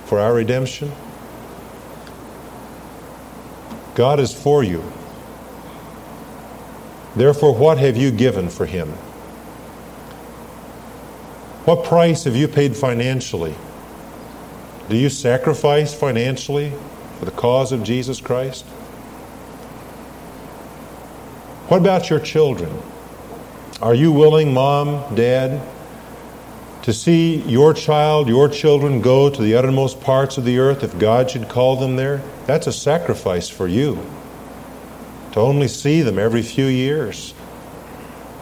for 0.06 0.18
our 0.18 0.34
redemption? 0.34 0.90
God 3.94 4.18
is 4.18 4.34
for 4.34 4.64
you. 4.64 4.82
Therefore, 7.14 7.54
what 7.54 7.78
have 7.78 7.96
you 7.96 8.10
given 8.10 8.48
for 8.48 8.66
Him? 8.66 8.92
What 11.70 11.84
price 11.84 12.24
have 12.24 12.34
you 12.34 12.48
paid 12.48 12.76
financially? 12.76 13.54
Do 14.88 14.96
you 14.96 15.08
sacrifice 15.08 15.94
financially 15.94 16.72
for 17.20 17.26
the 17.26 17.30
cause 17.30 17.70
of 17.70 17.84
Jesus 17.84 18.20
Christ? 18.20 18.64
What 21.68 21.78
about 21.78 22.10
your 22.10 22.18
children? 22.18 22.76
Are 23.80 23.94
you 23.94 24.10
willing, 24.10 24.52
mom, 24.52 25.14
dad, 25.14 25.64
to 26.82 26.92
see 26.92 27.36
your 27.42 27.72
child, 27.72 28.26
your 28.26 28.48
children 28.48 29.00
go 29.00 29.30
to 29.30 29.40
the 29.40 29.54
uttermost 29.54 30.00
parts 30.00 30.38
of 30.38 30.44
the 30.44 30.58
earth 30.58 30.82
if 30.82 30.98
God 30.98 31.30
should 31.30 31.48
call 31.48 31.76
them 31.76 31.94
there? 31.94 32.20
That's 32.46 32.66
a 32.66 32.72
sacrifice 32.72 33.48
for 33.48 33.68
you. 33.68 34.04
To 35.34 35.40
only 35.40 35.68
see 35.68 36.02
them 36.02 36.18
every 36.18 36.42
few 36.42 36.66
years. 36.66 37.32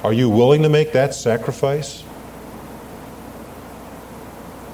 Are 0.03 0.14
you 0.14 0.31
willing 0.31 0.62
to 0.62 0.70
make 0.70 0.95
that 0.95 1.12
sacrifice? 1.12 2.05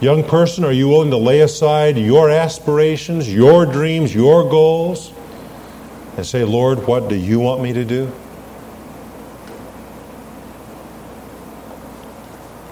Young 0.01 0.25
person, 0.25 0.65
are 0.65 0.73
you 0.73 0.89
willing 0.89 1.11
to 1.11 1.17
lay 1.17 1.41
aside 1.41 1.97
your 1.97 2.29
aspirations, 2.29 3.33
your 3.33 3.65
dreams, 3.65 4.15
your 4.15 4.49
goals, 4.49 5.13
and 6.17 6.27
say, 6.27 6.45
Lord, 6.45 6.87
what 6.87 7.09
do 7.09 7.15
you 7.15 7.41
want 7.41 7.63
me 7.63 7.73
to 7.73 7.85
do? 7.85 8.13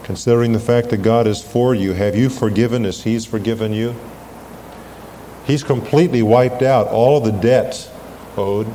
Considering 0.03 0.53
the 0.53 0.61
fact 0.61 0.91
that 0.91 0.99
God 0.99 1.27
is 1.27 1.41
for 1.41 1.75
you, 1.75 1.93
have 1.93 2.17
you 2.17 2.29
forgiven 2.29 2.85
as 2.85 3.03
He's 3.03 3.25
forgiven 3.25 3.73
you? 3.73 3.95
He's 5.47 5.63
completely 5.63 6.23
wiped 6.23 6.63
out 6.63 6.89
all 6.89 7.19
of 7.19 7.25
the 7.25 7.33
debts 7.33 7.89
owed. 8.37 8.67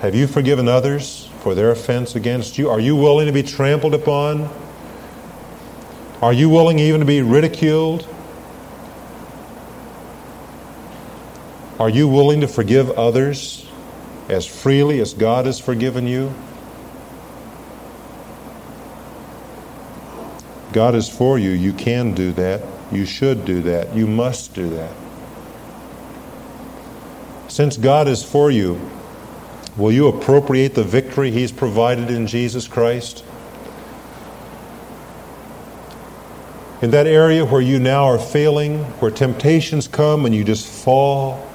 Have 0.00 0.14
you 0.14 0.26
forgiven 0.26 0.68
others 0.68 1.28
for 1.40 1.54
their 1.54 1.70
offense 1.70 2.14
against 2.14 2.58
you? 2.58 2.68
Are 2.68 2.78
you 2.78 2.94
willing 2.94 3.26
to 3.26 3.32
be 3.32 3.42
trampled 3.42 3.94
upon? 3.94 4.48
Are 6.20 6.32
you 6.32 6.48
willing 6.48 6.78
even 6.80 7.00
to 7.00 7.06
be 7.06 7.22
ridiculed? 7.22 8.06
Are 11.78 11.88
you 11.88 12.08
willing 12.08 12.40
to 12.40 12.48
forgive 12.48 12.90
others 12.90 13.64
as 14.28 14.44
freely 14.44 15.00
as 15.00 15.14
God 15.14 15.46
has 15.46 15.60
forgiven 15.60 16.08
you? 16.08 16.34
God 20.72 20.96
is 20.96 21.08
for 21.08 21.38
you. 21.38 21.50
You 21.50 21.72
can 21.72 22.14
do 22.14 22.32
that. 22.32 22.62
You 22.90 23.06
should 23.06 23.44
do 23.44 23.62
that. 23.62 23.94
You 23.94 24.06
must 24.06 24.54
do 24.54 24.68
that. 24.70 24.92
Since 27.46 27.76
God 27.76 28.08
is 28.08 28.22
for 28.22 28.50
you, 28.50 28.80
will 29.76 29.92
you 29.92 30.08
appropriate 30.08 30.74
the 30.74 30.84
victory 30.84 31.30
He's 31.30 31.52
provided 31.52 32.10
in 32.10 32.26
Jesus 32.26 32.66
Christ? 32.66 33.24
In 36.80 36.92
that 36.92 37.06
area 37.06 37.44
where 37.44 37.60
you 37.60 37.80
now 37.80 38.04
are 38.04 38.18
failing, 38.18 38.84
where 39.00 39.10
temptations 39.10 39.88
come 39.88 40.26
and 40.26 40.34
you 40.34 40.44
just 40.44 40.66
fall, 40.66 41.48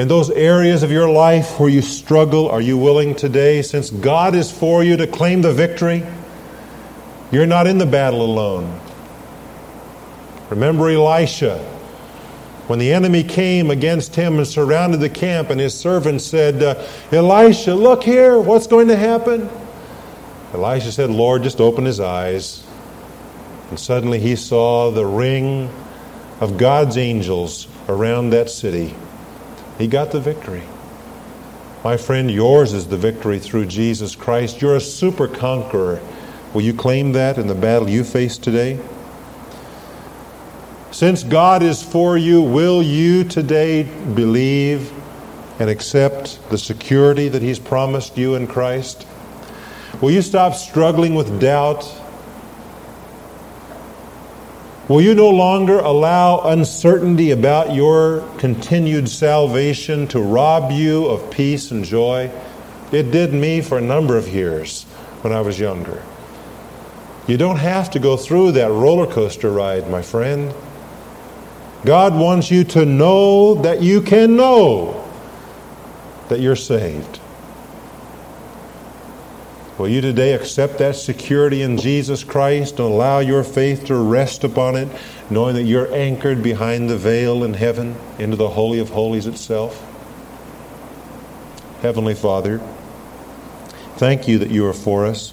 in 0.00 0.08
those 0.08 0.30
areas 0.30 0.82
of 0.82 0.90
your 0.90 1.10
life 1.10 1.60
where 1.60 1.68
you 1.68 1.82
struggle, 1.82 2.48
are 2.48 2.60
you 2.60 2.78
willing 2.78 3.14
today, 3.14 3.60
since 3.60 3.90
God 3.90 4.34
is 4.34 4.50
for 4.50 4.82
you, 4.82 4.96
to 4.96 5.06
claim 5.06 5.42
the 5.42 5.52
victory? 5.52 6.02
You're 7.30 7.46
not 7.46 7.66
in 7.66 7.76
the 7.76 7.86
battle 7.86 8.22
alone. 8.22 8.80
Remember 10.48 10.88
Elisha. 10.88 11.58
When 12.66 12.78
the 12.78 12.92
enemy 12.92 13.24
came 13.24 13.70
against 13.70 14.14
him 14.14 14.38
and 14.38 14.46
surrounded 14.46 15.00
the 15.00 15.10
camp, 15.10 15.50
and 15.50 15.60
his 15.60 15.74
servant 15.74 16.22
said, 16.22 16.62
uh, 16.62 16.86
Elisha, 17.12 17.74
look 17.74 18.02
here, 18.02 18.38
what's 18.38 18.66
going 18.66 18.88
to 18.88 18.96
happen? 18.96 19.50
Elisha 20.54 20.92
said, 20.92 21.10
Lord, 21.10 21.42
just 21.42 21.60
open 21.60 21.84
his 21.84 22.00
eyes. 22.00 22.64
And 23.70 23.78
suddenly 23.78 24.18
he 24.18 24.36
saw 24.36 24.90
the 24.90 25.06
ring 25.06 25.70
of 26.40 26.58
God's 26.58 26.96
angels 26.96 27.68
around 27.88 28.30
that 28.30 28.50
city. 28.50 28.94
He 29.78 29.86
got 29.86 30.10
the 30.10 30.20
victory. 30.20 30.62
My 31.82 31.96
friend, 31.96 32.30
yours 32.30 32.74
is 32.74 32.88
the 32.88 32.98
victory 32.98 33.38
through 33.38 33.66
Jesus 33.66 34.14
Christ. 34.14 34.60
You're 34.60 34.76
a 34.76 34.80
super 34.80 35.26
conqueror. 35.26 36.00
Will 36.52 36.62
you 36.62 36.74
claim 36.74 37.12
that 37.12 37.38
in 37.38 37.46
the 37.46 37.54
battle 37.54 37.88
you 37.88 38.04
face 38.04 38.36
today? 38.36 38.78
Since 40.90 41.22
God 41.22 41.62
is 41.62 41.82
for 41.82 42.18
you, 42.18 42.42
will 42.42 42.82
you 42.82 43.24
today 43.24 43.84
believe 43.84 44.92
and 45.60 45.70
accept 45.70 46.40
the 46.50 46.58
security 46.58 47.28
that 47.28 47.40
He's 47.42 47.60
promised 47.60 48.18
you 48.18 48.34
in 48.34 48.46
Christ? 48.46 49.06
Will 50.00 50.10
you 50.10 50.22
stop 50.22 50.54
struggling 50.54 51.14
with 51.14 51.40
doubt? 51.40 51.84
Will 54.90 55.02
you 55.02 55.14
no 55.14 55.30
longer 55.30 55.78
allow 55.78 56.40
uncertainty 56.40 57.30
about 57.30 57.72
your 57.72 58.28
continued 58.38 59.08
salvation 59.08 60.08
to 60.08 60.20
rob 60.20 60.72
you 60.72 61.06
of 61.06 61.30
peace 61.30 61.70
and 61.70 61.84
joy? 61.84 62.28
It 62.90 63.12
did 63.12 63.32
me 63.32 63.60
for 63.60 63.78
a 63.78 63.80
number 63.80 64.16
of 64.16 64.26
years 64.26 64.82
when 65.22 65.32
I 65.32 65.42
was 65.42 65.60
younger. 65.60 66.02
You 67.28 67.36
don't 67.36 67.58
have 67.58 67.92
to 67.92 68.00
go 68.00 68.16
through 68.16 68.50
that 68.50 68.72
roller 68.72 69.06
coaster 69.06 69.52
ride, 69.52 69.88
my 69.88 70.02
friend. 70.02 70.52
God 71.84 72.12
wants 72.16 72.50
you 72.50 72.64
to 72.64 72.84
know 72.84 73.54
that 73.62 73.82
you 73.82 74.02
can 74.02 74.34
know 74.34 75.08
that 76.30 76.40
you're 76.40 76.56
saved. 76.56 77.20
Will 79.80 79.88
you 79.88 80.02
today 80.02 80.34
accept 80.34 80.76
that 80.80 80.94
security 80.94 81.62
in 81.62 81.78
Jesus 81.78 82.22
Christ 82.22 82.78
and 82.78 82.80
allow 82.80 83.20
your 83.20 83.42
faith 83.42 83.86
to 83.86 83.94
rest 83.96 84.44
upon 84.44 84.76
it, 84.76 84.86
knowing 85.30 85.54
that 85.54 85.62
you're 85.62 85.90
anchored 85.94 86.42
behind 86.42 86.90
the 86.90 86.98
veil 86.98 87.42
in 87.44 87.54
heaven 87.54 87.96
into 88.18 88.36
the 88.36 88.50
Holy 88.50 88.78
of 88.78 88.90
Holies 88.90 89.26
itself? 89.26 89.82
Heavenly 91.80 92.14
Father, 92.14 92.58
thank 93.96 94.28
you 94.28 94.36
that 94.40 94.50
you 94.50 94.66
are 94.66 94.74
for 94.74 95.06
us. 95.06 95.32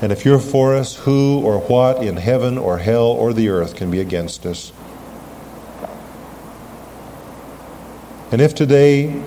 And 0.00 0.10
if 0.10 0.24
you're 0.24 0.38
for 0.38 0.74
us, 0.74 0.96
who 0.96 1.42
or 1.44 1.58
what 1.58 2.02
in 2.02 2.16
heaven 2.16 2.56
or 2.56 2.78
hell 2.78 3.08
or 3.08 3.34
the 3.34 3.50
earth 3.50 3.76
can 3.76 3.90
be 3.90 4.00
against 4.00 4.46
us? 4.46 4.72
And 8.32 8.40
if 8.40 8.54
today 8.54 9.22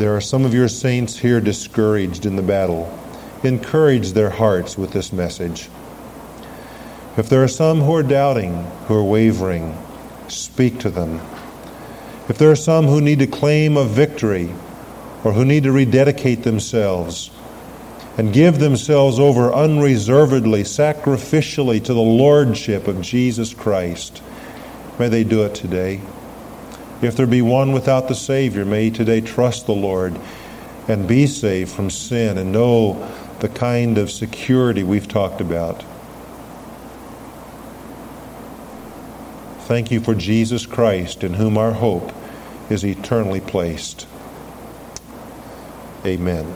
there 0.00 0.16
are 0.16 0.20
some 0.22 0.46
of 0.46 0.54
your 0.54 0.66
saints 0.66 1.18
here 1.18 1.42
discouraged 1.42 2.24
in 2.24 2.34
the 2.34 2.42
battle, 2.42 2.90
encourage 3.44 4.12
their 4.12 4.30
hearts 4.30 4.78
with 4.78 4.92
this 4.92 5.12
message. 5.12 5.68
If 7.18 7.28
there 7.28 7.44
are 7.44 7.48
some 7.48 7.82
who 7.82 7.94
are 7.94 8.02
doubting, 8.02 8.64
who 8.86 8.94
are 8.94 9.04
wavering, 9.04 9.76
speak 10.28 10.78
to 10.80 10.88
them. 10.88 11.20
If 12.30 12.38
there 12.38 12.50
are 12.50 12.56
some 12.56 12.86
who 12.86 13.02
need 13.02 13.18
to 13.18 13.26
claim 13.26 13.76
a 13.76 13.84
victory 13.84 14.50
or 15.22 15.32
who 15.32 15.44
need 15.44 15.64
to 15.64 15.72
rededicate 15.72 16.44
themselves, 16.44 17.30
and 18.16 18.32
give 18.32 18.58
themselves 18.58 19.18
over 19.18 19.52
unreservedly, 19.52 20.62
sacrificially 20.62 21.82
to 21.82 21.94
the 21.94 22.00
Lordship 22.00 22.88
of 22.88 23.00
Jesus 23.00 23.54
Christ. 23.54 24.22
May 24.98 25.08
they 25.08 25.24
do 25.24 25.44
it 25.44 25.54
today. 25.54 26.00
If 27.02 27.16
there 27.16 27.26
be 27.26 27.42
one 27.42 27.72
without 27.72 28.08
the 28.08 28.14
Savior, 28.14 28.64
may 28.64 28.84
he 28.84 28.90
today 28.90 29.20
trust 29.20 29.66
the 29.66 29.72
Lord 29.72 30.18
and 30.86 31.08
be 31.08 31.26
saved 31.26 31.70
from 31.70 31.88
sin 31.88 32.36
and 32.36 32.52
know 32.52 33.10
the 33.40 33.48
kind 33.48 33.96
of 33.96 34.10
security 34.10 34.82
we've 34.82 35.08
talked 35.08 35.40
about. 35.40 35.82
Thank 39.60 39.90
you 39.90 40.00
for 40.00 40.14
Jesus 40.14 40.66
Christ, 40.66 41.22
in 41.22 41.34
whom 41.34 41.56
our 41.56 41.72
hope 41.72 42.12
is 42.68 42.84
eternally 42.84 43.40
placed. 43.40 44.06
Amen. 46.04 46.54